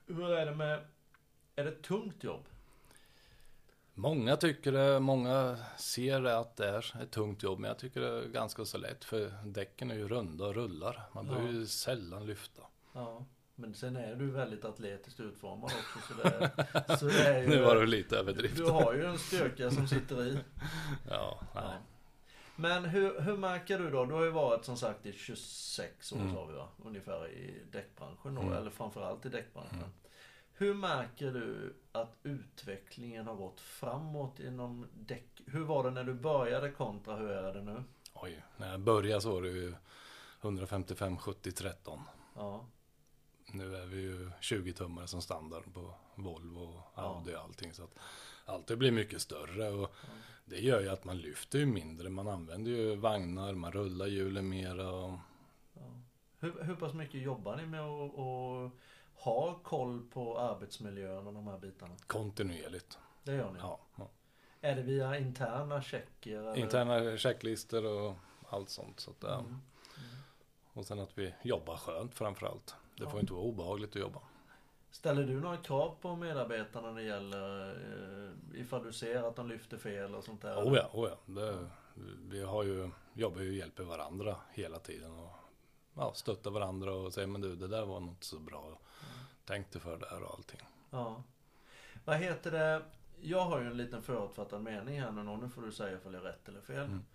Hur 0.05 0.31
är 0.31 0.45
det 0.45 0.55
med... 0.55 0.85
Är 1.55 1.63
det 1.63 1.69
ett 1.71 1.83
tungt 1.83 2.23
jobb? 2.23 2.45
Många 4.01 4.37
tycker 4.37 4.71
det, 4.71 4.99
många 4.99 5.57
ser 5.77 6.21
det 6.21 6.37
att 6.37 6.55
det 6.57 6.67
är 6.69 6.95
ett 7.03 7.11
tungt 7.11 7.43
jobb, 7.43 7.59
men 7.59 7.67
jag 7.67 7.77
tycker 7.79 8.01
det 8.01 8.07
är 8.07 8.25
ganska 8.27 8.65
så 8.65 8.77
lätt, 8.77 9.03
för 9.03 9.33
däcken 9.45 9.91
är 9.91 9.95
ju 9.95 10.07
runda 10.07 10.45
och 10.45 10.55
rullar. 10.55 11.09
Man 11.13 11.25
Ja. 11.27 11.31
behöver 11.33 11.53
ju 11.53 11.65
sällan 11.65 12.25
lyfta. 12.25 12.61
Ja. 12.93 13.25
Men 13.55 13.73
sen 13.73 13.95
är 13.95 14.15
du 14.15 14.31
väldigt 14.31 14.65
atletiskt 14.65 15.19
utformad 15.19 15.63
också. 15.71 16.13
Så 16.13 16.21
det 16.23 16.29
är, 16.35 16.95
så 16.97 17.05
det 17.05 17.27
är 17.27 17.41
ju, 17.41 17.49
Nu 17.49 17.61
var 17.61 17.75
det 17.75 17.85
lite 17.85 18.17
överdrift. 18.17 18.55
Du 18.57 18.65
har 18.65 18.93
ju 18.93 19.05
en 19.05 19.17
styrka 19.19 19.71
som 19.71 19.87
sitter 19.87 20.23
i. 20.27 20.37
Ja, 21.09 21.39
Ja. 21.55 21.61
nej. 21.67 21.77
Men 22.55 22.85
hur, 22.85 23.21
hur 23.21 23.37
märker 23.37 23.79
du 23.79 23.89
då? 23.89 24.05
Du 24.05 24.13
har 24.13 24.23
ju 24.23 24.29
varit 24.31 24.65
som 24.65 24.77
sagt 24.77 25.05
i 25.05 25.13
26 25.13 26.11
år 26.13 26.17
Mm. 26.17 26.33
sa 26.35 26.45
vi 26.45 26.53
va? 26.53 26.67
Ungefär 26.85 27.27
i 27.31 27.61
däckbranschen 27.71 28.35
då, 28.35 28.41
Mm. 28.41 28.53
eller 28.53 28.69
framförallt 28.71 29.25
i 29.25 29.29
däckbranschen. 29.29 29.77
Mm. 29.77 29.89
Hur 30.59 30.73
märker 30.73 31.31
du 31.31 31.75
att 31.91 32.17
utvecklingen 32.23 33.27
har 33.27 33.35
gått 33.35 33.61
framåt 33.61 34.39
inom 34.39 34.87
däck? 34.93 35.41
Hur 35.45 35.63
var 35.63 35.83
det 35.83 35.91
när 35.91 36.03
du 36.03 36.13
började 36.13 36.71
kontra 36.71 37.15
hur 37.15 37.29
är 37.29 37.53
det 37.53 37.61
nu? 37.61 37.83
Oj, 38.13 38.43
när 38.57 38.71
jag 38.71 38.79
började 38.79 39.21
så 39.21 39.31
var 39.31 39.41
det 39.41 39.49
ju 39.49 39.73
155 40.41 41.17
70 41.17 41.51
13. 41.51 41.99
Ja, 42.35 42.65
Nu 43.53 43.75
är 43.75 43.85
vi 43.85 44.01
ju 44.01 44.31
20 44.39 44.73
tummare 44.73 45.07
som 45.07 45.21
standard 45.21 45.73
på 45.73 45.93
Volvo 46.15 46.59
och 46.59 47.03
Audi 47.03 47.35
och 47.35 47.39
allting. 47.39 47.73
Så 47.73 47.83
att 47.83 47.99
allt 48.45 48.67
blivit 48.67 48.93
mycket 48.93 49.21
större 49.21 49.69
och 49.69 49.95
det 50.45 50.59
gör 50.59 50.81
ju 50.81 50.89
att 50.89 51.03
man 51.03 51.17
lyfter 51.17 51.59
ju 51.59 51.65
mindre. 51.65 52.09
Man 52.09 52.27
använder 52.27 52.71
ju 52.71 52.95
vagnar, 52.95 53.53
man 53.53 53.71
rullar 53.71 54.07
hjulen 54.07 54.49
mera. 54.49 54.91
Och, 54.91 55.19
ja. 55.73 56.01
Hur, 56.39 56.63
hur 56.63 56.75
pass 56.75 56.93
mycket 56.93 57.21
jobbar 57.21 57.57
ni 57.57 57.65
med 57.65 57.81
att 57.81 58.71
att 59.19 59.23
ha 59.25 59.59
koll 59.63 60.01
på 60.13 60.39
arbetsmiljön 60.39 61.27
och 61.27 61.33
de 61.33 61.47
här 61.47 61.57
bitarna? 61.57 61.95
kontinuerligt. 62.07 62.97
Det 63.23 63.33
gör 63.35 63.51
ni? 63.51 63.59
Ja, 63.59 63.79
ja. 63.95 64.09
Är 64.61 64.75
det 64.75 64.81
via 64.81 65.17
interna 65.17 65.81
checker? 65.81 66.37
Eller? 66.39 66.57
Interna 66.57 67.17
checklistor 67.17 67.85
och 67.85 68.15
allt 68.49 68.69
sånt. 68.69 68.99
Så 68.99 69.11
att, 69.11 69.17
ja. 69.21 69.39
Mm. 69.39 69.55
Och 70.73 70.85
sen 70.85 70.99
att 70.99 71.17
vi 71.17 71.33
jobbar 71.41 71.77
skönt 71.77 72.15
framför 72.15 72.47
allt. 72.47 72.75
Det 72.97 73.03
Ja. 73.03 73.09
får 73.09 73.19
inte 73.19 73.33
vara 73.33 73.43
obehagligt 73.43 73.89
att 73.89 74.01
jobba. 74.01 74.19
Ställer 74.91 75.23
du 75.23 75.39
några 75.41 75.57
krav 75.57 75.95
på 76.01 76.15
medarbetarna 76.15 76.91
när 76.91 77.01
det 77.01 77.07
gäller 77.07 77.69
eh, 78.53 78.61
ifall 78.61 78.83
du 78.83 78.93
ser 78.93 79.23
att 79.23 79.35
de 79.35 79.47
lyfter 79.49 79.77
fel 79.77 80.15
och 80.15 80.23
sånt 80.23 80.41
där? 80.41 80.55
Oh 80.63 80.75
ja, 80.77 80.89
oh 80.93 81.09
ja. 81.09 81.33
Det, 81.33 81.69
vi 82.29 82.43
har 82.43 82.63
ju, 82.63 82.89
jobbar 83.13 83.41
ju 83.41 83.47
och 83.49 83.53
hjälper 83.55 83.83
varandra 83.83 84.35
hela 84.51 84.79
tiden. 84.79 85.11
Och, 85.19 85.29
ja, 85.99 86.13
stöttar 86.13 86.51
varandra 86.51 86.93
och 86.93 87.13
säger 87.13 87.27
men 87.27 87.41
du 87.41 87.55
det 87.55 87.67
där 87.67 87.85
var 87.85 87.99
något 87.99 88.23
så 88.23 88.39
bra. 88.39 88.79
Tänk 89.45 89.71
dig 89.71 89.81
för 89.81 89.97
där 89.97 90.23
och 90.23 90.33
allting. 90.33 90.59
Ja. 90.89 91.23
Vad 92.05 92.17
heter 92.17 92.51
det? 92.51 92.81
Jag 93.21 93.45
har 93.45 93.59
ju 93.61 93.67
en 93.67 93.77
liten 93.77 94.01
förutfattad 94.01 94.61
mening 94.61 95.01
här 95.01 95.11
nu. 95.11 95.23
Nu 95.23 95.49
får 95.49 95.61
du 95.61 95.71
säga 95.71 95.97
ifall 95.97 96.13
jag 96.13 96.21
har 96.21 96.27
rätt 96.27 96.47
eller 96.47 96.61
fel. 96.61 96.85
Mm. 96.85 97.05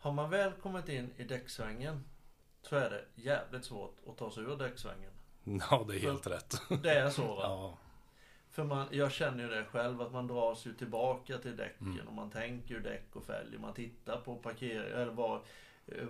Har 0.00 0.12
man 0.12 0.30
väl 0.30 0.52
kommit 0.52 0.88
in 0.88 1.10
i 1.16 1.24
däcksvängen 1.24 2.04
så 2.62 2.76
är 2.76 2.90
det 2.90 3.04
jävligt 3.14 3.64
svårt 3.64 3.96
att 4.08 4.16
ta 4.16 4.30
sig 4.30 4.42
ur 4.42 4.56
däcksvängen. 4.56 5.10
Ja, 5.70 5.84
det 5.88 5.94
är 5.96 6.00
helt 6.00 6.26
rätt. 6.26 6.62
Det 6.82 6.90
är 6.90 7.10
så 7.10 7.34
va? 7.34 7.40
Ja, 7.42 7.78
För 8.50 8.64
man, 8.64 8.86
jag 8.90 9.12
känner 9.12 9.44
ju 9.44 9.50
det 9.50 9.64
själv 9.64 10.02
att 10.02 10.12
man 10.12 10.26
dras 10.26 10.66
ju 10.66 10.74
tillbaka 10.74 11.38
till 11.38 11.56
däcken 11.56 11.92
Mm. 11.92 12.08
och 12.08 12.14
man 12.14 12.30
tänker 12.30 12.74
ju 12.74 12.80
däck 12.80 13.16
och 13.16 13.24
fälg. 13.24 13.58
Man 13.58 13.74
tittar 13.74 14.16
på 14.20 14.36
parkering, 14.36 14.92
eller 14.92 15.12
var, 15.12 15.42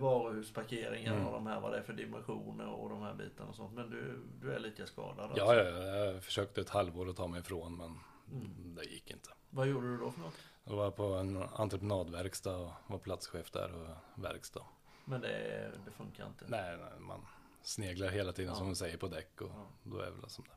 varuhusparkeringen 0.00 1.14
Mm. 1.14 1.26
och 1.26 1.32
de 1.32 1.46
här, 1.46 1.60
vad 1.60 1.72
det 1.72 1.78
är 1.78 1.82
för 1.82 1.92
dimensioner 1.92 2.68
och 2.68 2.88
de 2.90 3.02
här 3.02 3.14
bitarna 3.14 3.48
och 3.50 3.54
sånt. 3.56 3.74
Men 3.74 3.90
du, 3.90 4.22
du 4.40 4.52
är 4.54 4.58
lika 4.58 4.86
skadad 4.86 5.30
ja, 5.36 5.54
ja, 5.54 5.64
jag 5.64 6.24
försökte 6.24 6.60
ett 6.60 6.68
halvår 6.70 7.08
att 7.10 7.16
ta 7.16 7.26
mig 7.26 7.40
ifrån 7.40 7.76
men 7.76 7.98
Mm. 8.32 8.74
det 8.74 8.84
gick 8.84 9.10
inte. 9.10 9.30
Vad 9.50 9.66
gjorde 9.66 9.86
du 9.86 9.96
då 9.98 10.10
för 10.10 10.20
något? 10.20 10.34
Jag 10.64 10.76
var 10.76 10.90
på 10.90 11.02
en 11.04 11.36
entreprenadverkstad 11.42 12.56
och 12.56 12.70
var 12.86 12.98
platschef 12.98 13.50
där 13.50 13.74
och 13.74 14.22
verkstad. 14.22 14.64
Men 15.04 15.20
det, 15.20 15.70
det 15.84 15.90
funkar 15.90 16.26
inte. 16.26 16.44
Nej, 16.48 16.76
nej, 16.76 17.00
man 17.00 17.26
sneglar 17.62 18.08
hela 18.08 18.32
tiden 18.32 18.50
Ja. 18.50 18.56
som 18.56 18.66
man 18.66 18.76
säger 18.76 18.96
på 18.96 19.08
däck 19.08 19.40
och 19.40 19.50
Ja. 19.54 19.66
då 19.82 19.98
är 20.00 20.04
det 20.04 20.10
väl 20.20 20.30
som 20.30 20.44
det. 20.44 20.54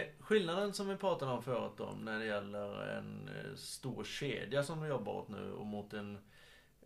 Eh, 0.00 0.08
skillnaden 0.20 0.72
som 0.72 0.88
vi 0.88 0.96
pratade 0.96 1.32
om 1.32 1.42
förut 1.42 1.80
om 1.80 1.98
när 2.04 2.18
det 2.18 2.24
gäller 2.26 2.88
en 2.88 3.28
eh, 3.28 3.54
stor 3.56 4.04
kedja 4.04 4.62
som 4.62 4.80
du 4.80 4.88
jobbar 4.88 5.12
åt 5.12 5.28
nu 5.28 5.52
och 5.52 5.66
mot 5.66 5.92
en 5.92 6.18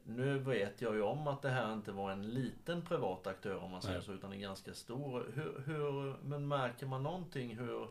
nu 0.05 0.39
vet 0.39 0.81
jag 0.81 0.95
ju 0.95 1.03
om 1.03 1.29
att 1.29 1.43
det 1.43 1.51
här 1.51 1.73
inte 1.73 1.93
var 1.93 2.11
en 2.11 2.23
liten 2.23 2.83
privat 2.83 3.27
aktör 3.27 3.57
om 3.57 3.71
man 3.71 3.83
säger 3.83 3.97
Nej. 3.97 4.07
så 4.07 4.13
utan 4.13 4.33
en 4.33 4.41
ganska 4.41 4.75
stor. 4.75 5.33
Hur, 5.35 5.63
hur, 5.67 6.17
men 6.23 6.49
märker 6.49 6.87
man 6.87 7.03
någonting 7.03 7.57
hur, 7.57 7.89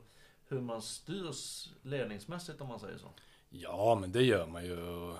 hur 0.48 0.62
man 0.62 0.82
styrs 0.82 1.70
ledningsmässigt 1.82 2.62
om 2.62 2.68
man 2.68 2.80
säger 2.80 2.98
så? 2.98 3.12
Ja, 3.50 3.98
men 4.02 4.12
det 4.12 4.24
gör 4.24 4.48
man 4.48 4.66
ju. 4.66 5.14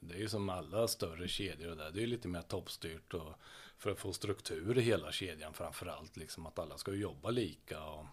Det 0.00 0.14
är 0.14 0.18
ju 0.18 0.28
som 0.28 0.48
alla 0.48 0.88
större 0.88 1.28
kedjor 1.28 1.70
och 1.70 1.76
där. 1.76 1.90
Det 1.90 1.98
är 1.98 2.00
ju 2.00 2.06
lite 2.06 2.28
mer 2.28 2.42
toppstyrt 2.42 3.14
och 3.14 3.32
för 3.78 3.90
att 3.90 3.98
få 3.98 4.12
struktur 4.12 4.78
i 4.78 4.80
hela 4.80 5.12
kedjan 5.12 5.54
framför 5.54 5.86
allt. 5.86 6.16
Liksom 6.16 6.46
att 6.46 6.58
alla 6.58 6.78
ska 6.78 6.92
jobba 6.92 7.30
lika 7.30 7.84
och, 7.84 8.06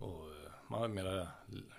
och 0.00 0.30
man 0.68 0.80
har 0.80 0.88
mera 0.88 1.28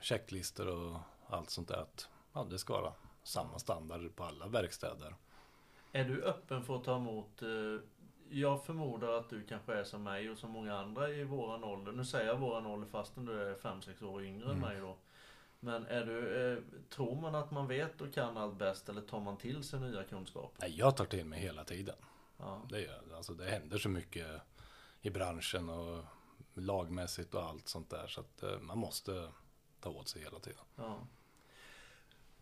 checklistor 0.02 0.68
och 0.68 1.00
allt 1.28 1.50
sånt 1.50 1.68
där. 1.68 1.82
Att, 1.82 2.10
ja, 2.34 2.48
det 2.50 2.60
ska 2.60 2.82
vara 2.82 2.94
samma 3.24 3.60
standard 3.60 4.16
på 4.16 4.24
alla 4.24 4.48
verkstäder. 4.48 5.16
Är 5.92 6.06
du 6.06 6.24
öppen 6.24 6.64
för 6.64 6.76
att 6.76 6.84
ta 6.84 6.96
emot 6.96 7.42
eh, 7.42 7.50
jag 8.30 8.66
förmodar 8.66 9.10
att 9.10 9.30
du 9.30 9.44
kanske 9.44 9.74
är 9.74 9.84
som 9.84 10.04
mig 10.04 10.30
och 10.30 10.38
som 10.38 10.52
många 10.52 10.78
andra 10.78 11.10
i 11.10 11.24
våran 11.24 11.64
ålder. 11.64 11.92
Nu 11.92 12.06
säger 12.06 12.28
jag 12.28 12.38
våran 12.38 12.66
ålder 12.66 12.88
fastän 12.88 13.26
du 13.26 13.42
är 13.42 13.56
5-6 13.56 14.04
år 14.04 14.24
yngre 14.24 14.46
mm. 14.46 14.56
än 14.56 14.70
mig 14.70 14.80
då. 14.80 14.98
Men 15.60 15.86
är 15.86 16.06
du, 16.06 16.52
eh, 16.52 16.64
tror 16.90 17.22
man 17.22 17.36
att 17.36 17.52
man 17.52 17.68
vet 17.68 18.02
och 18.02 18.14
kan 18.14 18.38
allt 18.38 18.56
bäst 18.56 18.90
eller 18.90 19.02
tar 19.02 19.20
man 19.20 19.38
till 19.38 19.64
sig 19.64 19.80
nya 19.80 20.04
kunskaper? 20.04 20.58
Nej, 20.62 20.78
jag 20.78 20.98
tar 20.98 21.06
till 21.06 21.26
mig 21.26 21.40
hela 21.40 21.64
tiden. 21.64 21.96
Ja. 22.38 22.62
Det, 22.70 22.82
gör, 22.82 23.04
alltså, 23.16 23.34
det 23.34 23.50
händer 23.50 23.78
så 23.78 23.90
mycket 23.90 24.42
i 25.02 25.10
branschen 25.10 25.70
och 25.70 26.04
lagmässigt 26.54 27.34
och 27.34 27.44
allt 27.44 27.68
sånt 27.68 27.90
där. 27.90 28.08
Så 28.08 28.22
att 28.22 28.44
eh, 28.44 28.60
man 28.60 28.78
måste 28.78 29.32
ta 29.82 29.90
åt 29.90 30.08
sig 30.08 30.22
hela 30.22 30.40
tiden. 30.40 30.64
Ja. 30.76 31.08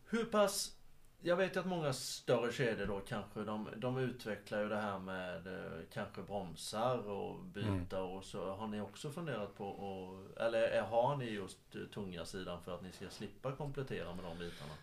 Hur 0.05 0.25
pass 0.25 0.76
jag 1.21 1.35
vet 1.35 1.55
ju 1.55 1.59
att 1.59 1.65
många 1.65 1.93
större 1.93 2.51
kedjor 2.51 2.85
då 2.85 2.99
kanske 2.99 3.43
de, 3.43 3.69
de 3.77 3.97
utvecklar 3.97 4.61
ju 4.61 4.69
det 4.69 4.81
här 4.81 4.99
med 4.99 5.47
eh, 5.47 5.79
kanske 5.93 6.21
bromsar 6.21 7.09
och 7.09 7.43
byta 7.43 7.97
mm. 7.97 8.09
och 8.09 8.25
så. 8.25 8.55
Har 8.55 8.67
ni 8.67 8.81
också 8.81 9.11
funderat 9.11 9.57
på 9.57 9.67
och, 9.67 10.41
eller 10.41 10.81
har 10.81 11.17
ni 11.17 11.25
just 11.25 11.57
tunga 11.93 12.25
sidan 12.25 12.61
för 12.61 12.75
att 12.75 12.81
ni 12.81 12.91
ska 12.91 13.09
slippa 13.09 13.51
komplettera 13.51 14.15
med 14.15 14.25
de 14.25 14.37
bitarna? 14.37 14.73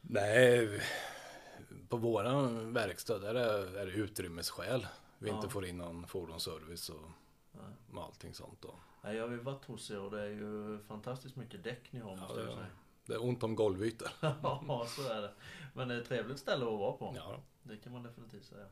Nej, 0.00 0.80
på 1.88 1.96
våran 1.96 2.72
verkstad 2.72 3.18
där 3.18 3.34
är, 3.34 3.86
det 3.86 3.92
utrymmesskäl. 3.92 4.86
Vi 5.18 5.28
ja. 5.28 5.36
inte 5.36 5.48
får 5.48 5.64
in 5.64 5.78
någon 5.78 6.06
fordonsservice 6.06 6.88
och, 6.88 7.10
och 7.94 8.02
allting 8.02 8.34
sånt 8.34 8.58
då. 8.62 8.74
Nej, 9.02 9.16
jag 9.16 9.24
har 9.24 9.32
ju 9.32 9.40
varit 9.40 9.64
hos 9.64 9.90
er 9.90 10.00
och 10.00 10.10
det 10.10 10.22
är 10.22 10.28
ju 10.28 10.78
fantastiskt 10.78 11.36
mycket 11.36 11.64
däck 11.64 11.92
ni 11.92 12.00
har 12.00 12.16
måste 12.16 12.40
ja, 12.40 12.46
jag 12.46 12.54
säga. 12.54 12.66
Det 13.06 13.14
är 13.14 13.24
ont 13.24 13.42
om 13.42 13.54
golvytor. 13.54 14.08
ja, 14.20 14.86
så 14.88 15.08
är 15.08 15.22
det. 15.22 15.32
Men 15.74 15.88
det 15.88 15.94
är 15.94 16.00
ett 16.00 16.08
trevligt 16.08 16.38
ställe 16.38 16.64
att 16.64 16.78
vara 16.78 16.92
på. 16.92 17.12
Ja. 17.16 17.42
Det 17.62 17.76
kan 17.76 17.92
man 17.92 18.02
definitivt 18.02 18.44
säga. 18.44 18.66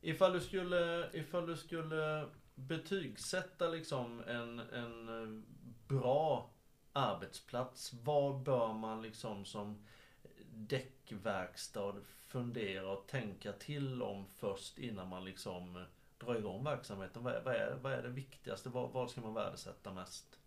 Ifall 0.00 0.32
du 0.32 0.40
skulle, 0.40 1.10
ifall 1.12 1.46
du 1.46 1.56
skulle 1.56 2.28
betygsätta 2.54 3.68
liksom 3.68 4.22
en, 4.26 4.58
en 4.58 5.46
bra 5.88 6.50
arbetsplats. 6.92 7.92
Vad 7.92 8.42
bör 8.42 8.72
man 8.72 9.02
liksom 9.02 9.44
som 9.44 9.86
däckverkstad 10.52 11.94
fundera 12.04 12.92
och 12.92 13.06
tänka 13.06 13.52
till 13.52 14.02
om 14.02 14.26
först 14.26 14.78
innan 14.78 15.08
man 15.08 15.24
liksom 15.24 15.84
drar 16.18 16.34
igång 16.34 16.64
verksamheten? 16.64 17.22
Vad 17.24 17.34
är, 17.34 17.42
vad 17.42 17.54
är, 17.54 17.78
vad 17.82 17.92
är 17.92 18.02
det 18.02 18.08
viktigaste? 18.08 18.68
Vad, 18.68 18.90
vad 18.90 19.10
ska 19.10 19.20
man 19.20 19.34
värdesätta 19.34 19.92
mest? 19.92 20.38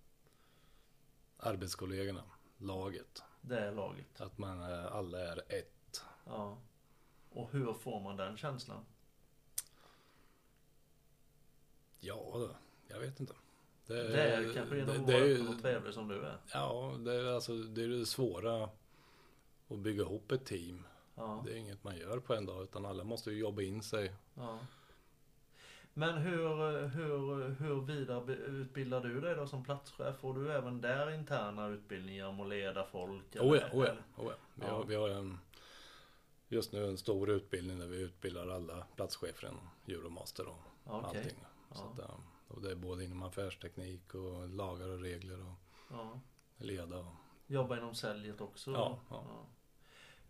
Arbetskollegorna, 1.37 2.23
laget. 2.61 3.23
Det 3.41 3.59
är 3.59 3.71
laget. 3.71 4.21
Att 4.21 4.37
man 4.37 4.61
alla 4.61 5.19
är 5.19 5.37
ett. 5.47 6.03
Ja. 6.25 6.57
Och 7.31 7.51
hur 7.51 7.73
får 7.73 7.99
man 7.99 8.17
den 8.17 8.37
känslan? 8.37 8.85
Ja, 11.99 12.49
jag 12.87 12.99
vet 12.99 13.19
inte. 13.19 13.33
Det, 13.87 14.07
det 14.07 14.23
är 14.23 14.53
kanske 14.53 14.77
genom 14.77 14.95
att 14.95 15.01
vara 15.01 15.17
öppen 15.17 15.47
och 15.47 15.61
trevlig 15.61 15.93
som 15.93 16.07
du 16.07 16.25
är. 16.25 16.37
Ja, 16.53 16.95
det 16.99 17.13
är, 17.13 17.25
alltså, 17.25 17.53
det 17.53 17.83
är 17.83 17.87
det 17.87 18.05
svåra 18.05 18.69
att 19.67 19.79
bygga 19.79 20.01
ihop 20.01 20.31
ett 20.31 20.45
team. 20.45 20.85
Ja. 21.15 21.43
Det 21.45 21.51
är 21.51 21.55
inget 21.55 21.83
man 21.83 21.97
gör 21.97 22.19
på 22.19 22.35
en 22.35 22.45
dag 22.45 22.63
utan 22.63 22.85
alla 22.85 23.03
måste 23.03 23.31
ju 23.31 23.39
jobba 23.39 23.61
in 23.61 23.83
sig. 23.83 24.13
Ja. 24.33 24.59
Men 25.99 26.17
hur, 26.17 26.87
hur, 26.87 27.49
hur 27.49 27.81
vidareutbildar 27.81 29.01
du 29.01 29.21
dig 29.21 29.35
då 29.35 29.47
som 29.47 29.63
platschef? 29.63 30.17
Får 30.19 30.33
du 30.33 30.51
även 30.51 30.81
där 30.81 31.11
interna 31.11 31.67
utbildningar 31.67 32.27
om 32.27 32.39
att 32.39 32.49
leda 32.49 32.85
folk? 32.85 33.35
Oh 33.35 33.57
ja, 33.57 33.65
oh 33.73 33.85
ja, 33.85 33.93
oh 34.17 34.25
ja. 34.25 34.35
Vi, 34.55 34.65
har, 34.65 34.83
vi 34.83 34.95
har 34.95 35.09
en, 35.09 35.37
just 36.47 36.71
nu 36.71 36.85
en 36.85 36.97
stor 36.97 37.29
utbildning 37.29 37.79
där 37.79 37.87
vi 37.87 38.01
utbildar 38.01 38.47
alla 38.47 38.85
platschefer 38.95 39.47
inom 39.47 39.69
Euromaster 39.87 40.47
och 40.47 40.59
okay. 40.85 41.19
allting. 41.19 41.45
Så 41.71 41.83
att, 41.83 41.99
eh, 41.99 42.19
och 42.47 42.61
det 42.61 42.71
är 42.71 42.75
både 42.75 43.03
inom 43.03 43.23
affärsteknik 43.23 44.15
och 44.15 44.49
lagar 44.49 44.89
och 44.89 44.99
regler 44.99 45.39
och 45.39 45.55
ja. 45.91 46.19
leda. 46.57 46.97
Och... 46.97 47.15
Jobba 47.47 47.77
inom 47.77 47.95
säljet 47.95 48.41
också? 48.41 48.71
Ja, 48.71 48.99
ja. 49.09 49.45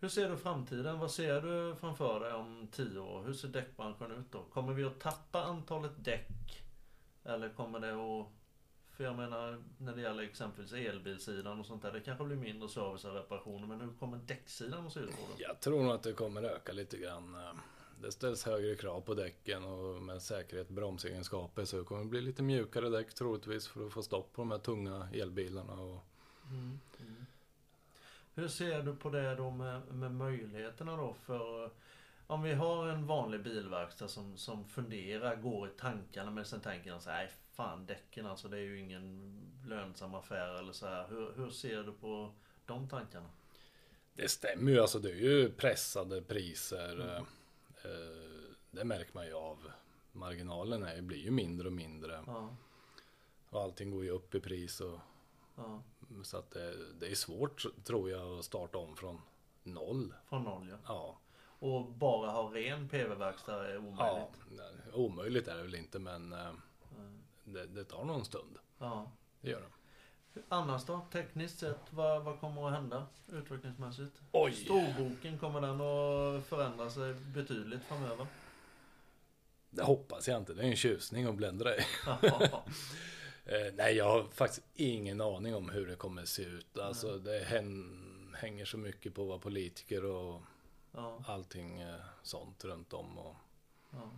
Hur 0.02 0.10
ser 0.10 0.30
du 0.30 0.38
framtiden? 0.38 1.00
Vad 1.00 1.12
ser 1.12 1.42
du 1.42 1.76
framför 1.76 2.20
dig 2.20 2.34
om 2.34 2.68
tio 2.72 3.00
år? 3.00 3.24
Hur 3.24 3.34
ser 3.34 3.48
däckbranschen 3.48 4.12
ut 4.12 4.32
då? 4.32 4.44
Kommer 4.44 4.74
vi 4.74 4.84
att 4.84 5.00
tappa 5.00 5.44
antalet 5.44 5.92
däck? 5.98 6.64
Eller 7.24 7.50
kommer 7.50 7.80
det 7.80 7.92
att... 7.92 8.28
För 8.92 9.04
jag 9.04 9.16
menar 9.16 9.64
när 9.78 9.96
det 9.96 10.02
gäller 10.02 10.24
exempelvis 10.24 10.74
elbilsidan 10.74 11.60
och 11.60 11.66
sånt 11.66 11.82
där. 11.82 11.92
Det 11.92 12.00
kanske 12.00 12.26
blir 12.26 12.38
mindre 12.38 12.70
service 12.70 13.06
och 13.06 13.14
reparationer. 13.14 13.68
Men 13.68 13.82
hur 13.82 13.94
kommer 14.00 14.18
däcksidan 14.18 14.88
att 14.88 14.94
se 14.94 15.00
ut? 15.00 15.10
Då? 15.10 15.36
Jag 15.38 15.60
tror 15.60 15.84
nog 15.84 15.92
att 15.92 16.04
det 16.04 16.14
kommer 16.14 16.44
öka 16.44 16.72
lite 16.72 16.98
grann. 16.98 17.38
Det 18.02 18.12
ställs 18.12 18.46
högre 18.46 18.76
krav 18.76 19.02
på 19.02 19.14
däcken 19.14 19.64
och 19.64 20.02
med 20.02 20.22
säkerhet 20.22 20.70
bromsegenskaper. 20.70 21.66
Så 21.66 21.78
det 21.78 21.84
kommer 21.84 22.06
bli 22.06 22.22
lite 22.22 22.44
mjukare 22.44 22.90
däck 22.90 23.14
troligtvis 23.14 23.68
för 23.68 23.88
att 23.88 23.94
få 23.94 24.04
stopp 24.04 24.34
på 24.34 24.42
de 24.42 24.52
här 24.52 24.58
tunga 24.58 25.08
elbilarna. 25.14 25.74
Och... 25.74 26.06
Mm, 26.52 26.80
mm. 27.00 27.19
Hur 28.40 28.48
ser 28.48 28.82
du 28.82 28.96
på 28.96 29.10
det 29.10 29.36
då 29.36 29.52
med, 29.52 29.82
med 29.94 30.12
möjligheterna 30.12 30.98
då 30.98 31.14
för 31.14 31.70
om 32.28 32.44
vi 32.44 32.54
har 32.54 32.88
en 32.88 33.08
vanlig 33.08 33.44
bilverkstad 33.44 34.08
som, 34.08 34.38
som 34.38 34.66
funderar, 34.66 35.36
går 35.36 35.68
i 35.68 35.72
tankarna 35.72 36.32
men 36.32 36.46
sen 36.46 36.60
tänker 36.60 36.92
de 36.92 37.02
så 37.02 37.10
här, 37.10 37.32
fan 37.52 37.86
däcken 37.86 38.26
alltså 38.26 38.48
det 38.48 38.58
är 38.58 38.62
ju 38.62 38.80
ingen 38.80 39.36
lönsam 39.68 40.16
affär 40.16 40.60
eller 40.60 40.74
så 40.74 40.88
här. 40.88 41.08
Hur, 41.10 41.34
hur 41.36 41.50
ser 41.50 41.84
du 41.84 41.92
på 41.92 42.34
de 42.66 42.90
tankarna? 42.90 43.30
Det 44.14 44.30
stämmer 44.30 44.72
ju, 44.72 44.80
alltså 44.80 45.00
det 45.00 45.12
är 45.12 45.16
ju 45.16 45.52
pressade 45.52 46.22
priser. 46.22 46.94
Mm. 46.94 47.26
Eh, 47.84 48.54
det 48.72 48.84
märker 48.84 49.12
man 49.14 49.26
ju 49.26 49.34
av. 49.34 49.72
Marginalen 50.12 51.08
blir 51.08 51.24
ju 51.24 51.32
mindre 51.32 51.68
och 51.68 51.74
mindre. 51.74 52.24
Ja. 52.28 52.56
Och 53.50 53.62
allting 53.62 53.92
går 53.92 54.04
ju 54.04 54.10
upp 54.10 54.36
i 54.36 54.40
pris 54.40 54.82
och 54.82 55.00
ja. 55.60 55.84
Så 56.24 56.38
att 56.38 56.52
det, 56.52 56.94
det, 57.00 57.12
är 57.12 57.16
svårt 57.16 57.66
tror 57.84 58.10
jag 58.10 58.40
att 58.40 58.46
starta 58.46 58.78
om 58.78 58.96
från 58.96 59.22
noll. 59.64 60.14
Från 60.30 60.44
noll 60.44 60.68
ja. 60.70 60.78
ja. 60.88 61.20
Och 61.60 61.86
bara 61.86 62.32
ha 62.32 62.54
ren 62.54 62.90
PV-verkstad 62.90 63.68
är 63.68 63.78
omöjligt? 63.78 64.42
Ja, 64.58 64.94
omöjligt 64.94 65.48
är 65.48 65.58
det 65.58 65.64
väl 65.64 65.76
inte 65.76 66.00
men 66.00 66.34
mm. 66.34 66.62
det, 67.44 67.66
det, 67.66 67.84
tar 67.84 68.04
någon 68.04 68.26
stund. 68.26 68.58
Ja. 68.78 69.12
Det 69.42 69.50
gör 69.50 69.62
det. 69.62 70.42
Annars 70.50 70.86
då? 70.86 71.02
Tekniskt 71.12 71.60
sett, 71.60 71.94
vad, 71.94 72.24
vad 72.24 72.40
kommer 72.40 72.68
att 72.68 72.74
hända 72.74 73.08
utvecklingsmässigt? 73.28 74.22
Oj! 74.32 74.52
Storboken, 74.54 75.40
kommer 75.40 75.62
den 75.62 75.82
att 75.82 76.46
förändra 76.46 76.90
sig 76.90 77.14
betydligt 77.14 77.84
framöver? 77.84 78.28
Det 79.70 79.84
hoppas 79.84 80.28
jag 80.28 80.38
inte. 80.38 80.54
Det 80.54 80.64
är 80.64 80.68
en 80.68 80.76
tjusning 80.76 81.26
att 81.26 81.36
bländra 81.36 81.76
i. 81.76 81.80
Eh, 83.52 83.74
nej, 83.74 83.96
jag 83.96 84.06
har 84.06 84.24
faktiskt 84.24 84.68
ingen 84.76 85.22
aning 85.22 85.56
om 85.56 85.70
hur 85.70 85.88
det 85.88 85.96
kommer 85.96 86.26
se 86.26 86.44
ut. 86.44 86.80
Alltså, 86.80 87.18
det 87.18 87.44
hänger 88.36 88.66
så 88.66 88.78
mycket 88.78 89.16
på 89.16 89.26
vad 89.26 89.42
politiker 89.42 90.06
och 90.06 90.42
ja. 90.92 91.24
allting 91.28 91.82
eh, 91.82 91.96
sånt 92.24 92.66
runt 92.66 92.94
om. 92.94 93.18
Och... 93.18 93.36
Ja. 93.92 94.12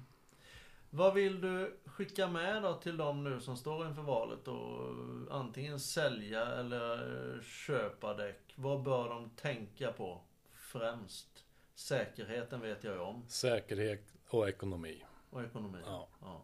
Vad 0.89 1.13
vill 1.13 1.41
du 1.41 1.79
skicka 1.85 2.27
med 2.27 2.63
då 2.63 2.73
till 2.73 2.97
dem 2.97 3.23
nu 3.23 3.41
som 3.41 3.57
står 3.57 3.87
inför 3.87 4.01
valet 4.01 4.47
och 4.47 4.95
antingen 5.29 5.79
sälja 5.79 6.45
eller 6.45 7.41
köpa 7.41 8.13
däck? 8.13 8.53
Vad 8.55 8.83
bör 8.83 9.09
de 9.09 9.29
tänka 9.29 9.91
på 9.91 10.21
främst? 10.53 11.45
Säkerheten 11.75 12.61
vet 12.61 12.83
jag 12.83 12.93
ju 12.93 12.99
om. 12.99 13.25
Säkerhet 13.27 14.13
och 14.27 14.49
ekonomi. 14.49 15.05
Och 15.29 15.43
ekonomi? 15.43 15.79
Ja. 15.85 16.07
ja. 16.21 16.41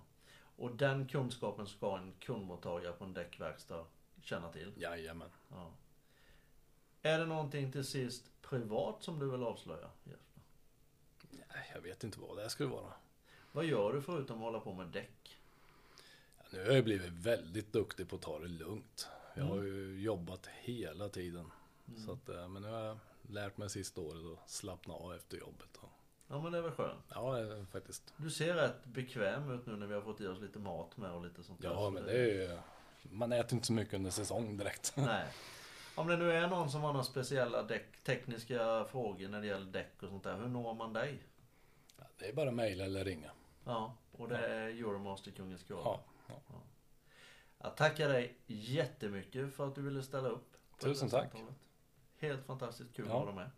Och 0.58 0.76
den 0.76 1.08
kunskapen 1.08 1.68
ska 1.68 1.98
en 1.98 2.14
kundmottagare 2.20 2.94
på 2.94 3.04
en 3.04 3.14
däckverkstad 3.14 3.86
känna 4.22 4.52
till? 4.52 4.74
Jajamän. 4.78 5.30
Ja. 5.50 5.72
Är 7.02 7.20
det 7.20 7.26
någonting 7.26 7.72
till 7.72 7.84
sist 7.84 8.32
privat 8.42 9.04
som 9.04 9.20
du 9.20 9.32
vill 9.32 9.44
avslöja? 9.44 9.90
Jesper? 10.04 10.42
Nej, 11.32 11.72
jag 11.74 11.82
vet 11.82 12.04
inte 12.04 12.20
vad 12.20 12.38
det 12.38 12.50
skulle 12.50 12.70
vara. 12.70 12.94
Vad 13.52 13.66
gör 13.66 13.94
du 13.94 14.02
förutom 14.02 14.38
att 14.38 14.44
hålla 14.44 14.60
på 14.60 14.74
med 14.74 14.88
däck? 14.88 15.40
Ja, 16.38 16.44
nu 16.52 16.66
har 16.66 16.72
jag 16.72 16.84
blivit 16.84 17.12
väldigt 17.12 17.74
duktig 17.74 18.10
på 18.10 18.16
att 18.16 18.22
ta 18.22 18.40
det 18.40 18.48
lugnt. 18.48 19.08
Jag 19.34 19.46
mm. 19.46 19.58
har 19.58 19.64
ju 19.64 20.02
jobbat 20.02 20.48
hela 20.48 21.10
tiden. 21.10 21.52
Mm. 21.88 22.06
Så 22.06 22.12
att, 22.12 22.30
eh, 22.30 22.48
men 22.48 22.62
nu 22.62 22.68
har 22.68 22.80
jag 22.80 22.98
lärt 23.30 23.58
mig 23.58 23.70
sista 23.70 24.02
året 24.02 24.26
att 24.26 24.50
slappna 24.50 24.94
av 24.94 25.16
efter 25.16 25.38
jobbet. 25.38 25.78
Och 25.80 25.90
Ja 26.28 26.42
men 26.42 26.52
det 26.52 26.58
är 26.58 26.62
väl 26.62 26.72
skönt. 26.72 27.06
Ja 27.10 27.38
faktiskt. 27.72 28.14
Du 28.18 28.32
ser 28.32 28.54
rätt 28.54 28.86
bekväm 28.86 29.52
ut 29.52 29.66
nu 29.66 29.76
när 29.76 29.88
vi 29.88 29.94
har 29.94 30.02
fått 30.02 30.22
i 30.22 30.28
oss 30.28 30.40
lite 30.40 30.60
mat 30.60 30.98
med 30.98 31.12
och 31.12 31.24
lite 31.24 31.44
sånt 31.44 31.60
Ja 31.64 31.84
där, 31.84 31.90
men 31.90 32.04
det 32.06 32.12
är 32.12 32.26
ju... 32.26 32.60
Man 33.02 33.32
äter 33.32 33.54
inte 33.54 33.68
så 33.68 33.74
mycket 33.74 33.94
under 33.94 34.12
säsong 34.12 34.58
direkt. 34.58 34.94
Nej. 34.98 35.26
Om 35.96 36.08
det 36.08 36.18
nu 36.18 36.32
är 36.32 36.48
någon 36.48 36.72
som 36.72 36.82
har 36.82 36.94
några 36.94 37.04
speciella 37.04 37.64
däck, 37.64 38.04
tekniska 38.04 38.86
frågor 38.86 39.28
när 39.28 39.42
det 39.42 39.48
gäller 39.48 39.72
däck 39.72 40.04
och 40.04 40.10
sånt 40.10 40.24
där. 40.24 40.38
Hur 40.38 40.48
når 40.48 40.74
man 40.74 40.94
dig? 40.94 41.24
Ja, 41.98 42.04
det 42.18 42.30
är 42.30 42.34
bara 42.34 42.52
mejla 42.52 42.86
eller 42.86 43.06
ringa. 43.06 43.32
Ja, 43.66 43.94
och 44.12 44.30
det 44.30 44.38
är 44.48 44.68
Euromaster 44.68 45.32
Kungens 45.32 45.66
ja, 45.68 46.04
ja. 46.28 46.36
ja. 46.48 46.62
Jag 47.58 47.78
tackar 47.78 48.10
dig 48.10 48.38
jättemycket 48.48 49.56
för 49.56 49.68
att 49.68 49.76
du 49.76 49.82
ville 49.82 50.04
ställa 50.04 50.30
upp. 50.30 50.58
Tusen 50.80 51.10
tack. 51.10 51.32
Helt 52.18 52.46
fantastiskt 52.46 52.96
kul 52.96 53.06
Ja. 53.10 53.14
att 53.14 53.20
ha 53.20 53.26
dig 53.26 53.36
med. 53.36 53.50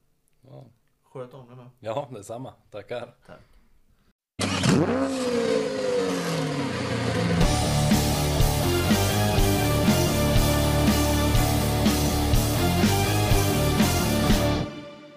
Ja, 1.13 1.19
Sköt 1.19 1.33
om 1.33 1.47
dig 1.47 1.55
nu. 1.57 1.63
ja 1.79 2.07
detsamma. 2.11 2.53
Tackar. 2.71 3.13
Tack. 3.27 3.39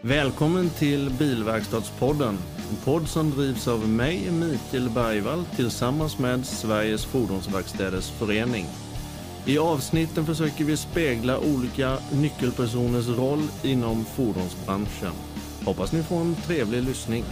Välkommen 0.04 0.70
till 0.70 1.10
Bilverkstadspodden. 1.18 2.38
En 2.70 2.76
podd 2.84 3.08
som 3.08 3.30
drivs 3.30 3.68
av 3.68 3.88
mig, 3.88 4.30
Mikael 4.30 4.90
Bergvall, 4.90 5.44
tillsammans 5.56 6.18
med 6.18 6.46
Sveriges 6.46 7.04
Fordonsverkstäders 7.04 8.10
Förening. 8.10 8.66
I 9.46 9.58
avsnitten 9.58 10.26
försöker 10.26 10.64
vi 10.64 10.76
spegla 10.76 11.38
olika 11.38 11.98
nyckelpersoners 12.12 13.08
roll 13.08 13.42
inom 13.62 14.04
fordonsbranschen. 14.04 15.31
Hoppas 15.64 15.92
ni 15.92 16.02
får 16.02 16.20
en 16.20 16.36
trevlig 16.46 16.82
lyssning. 16.82 17.24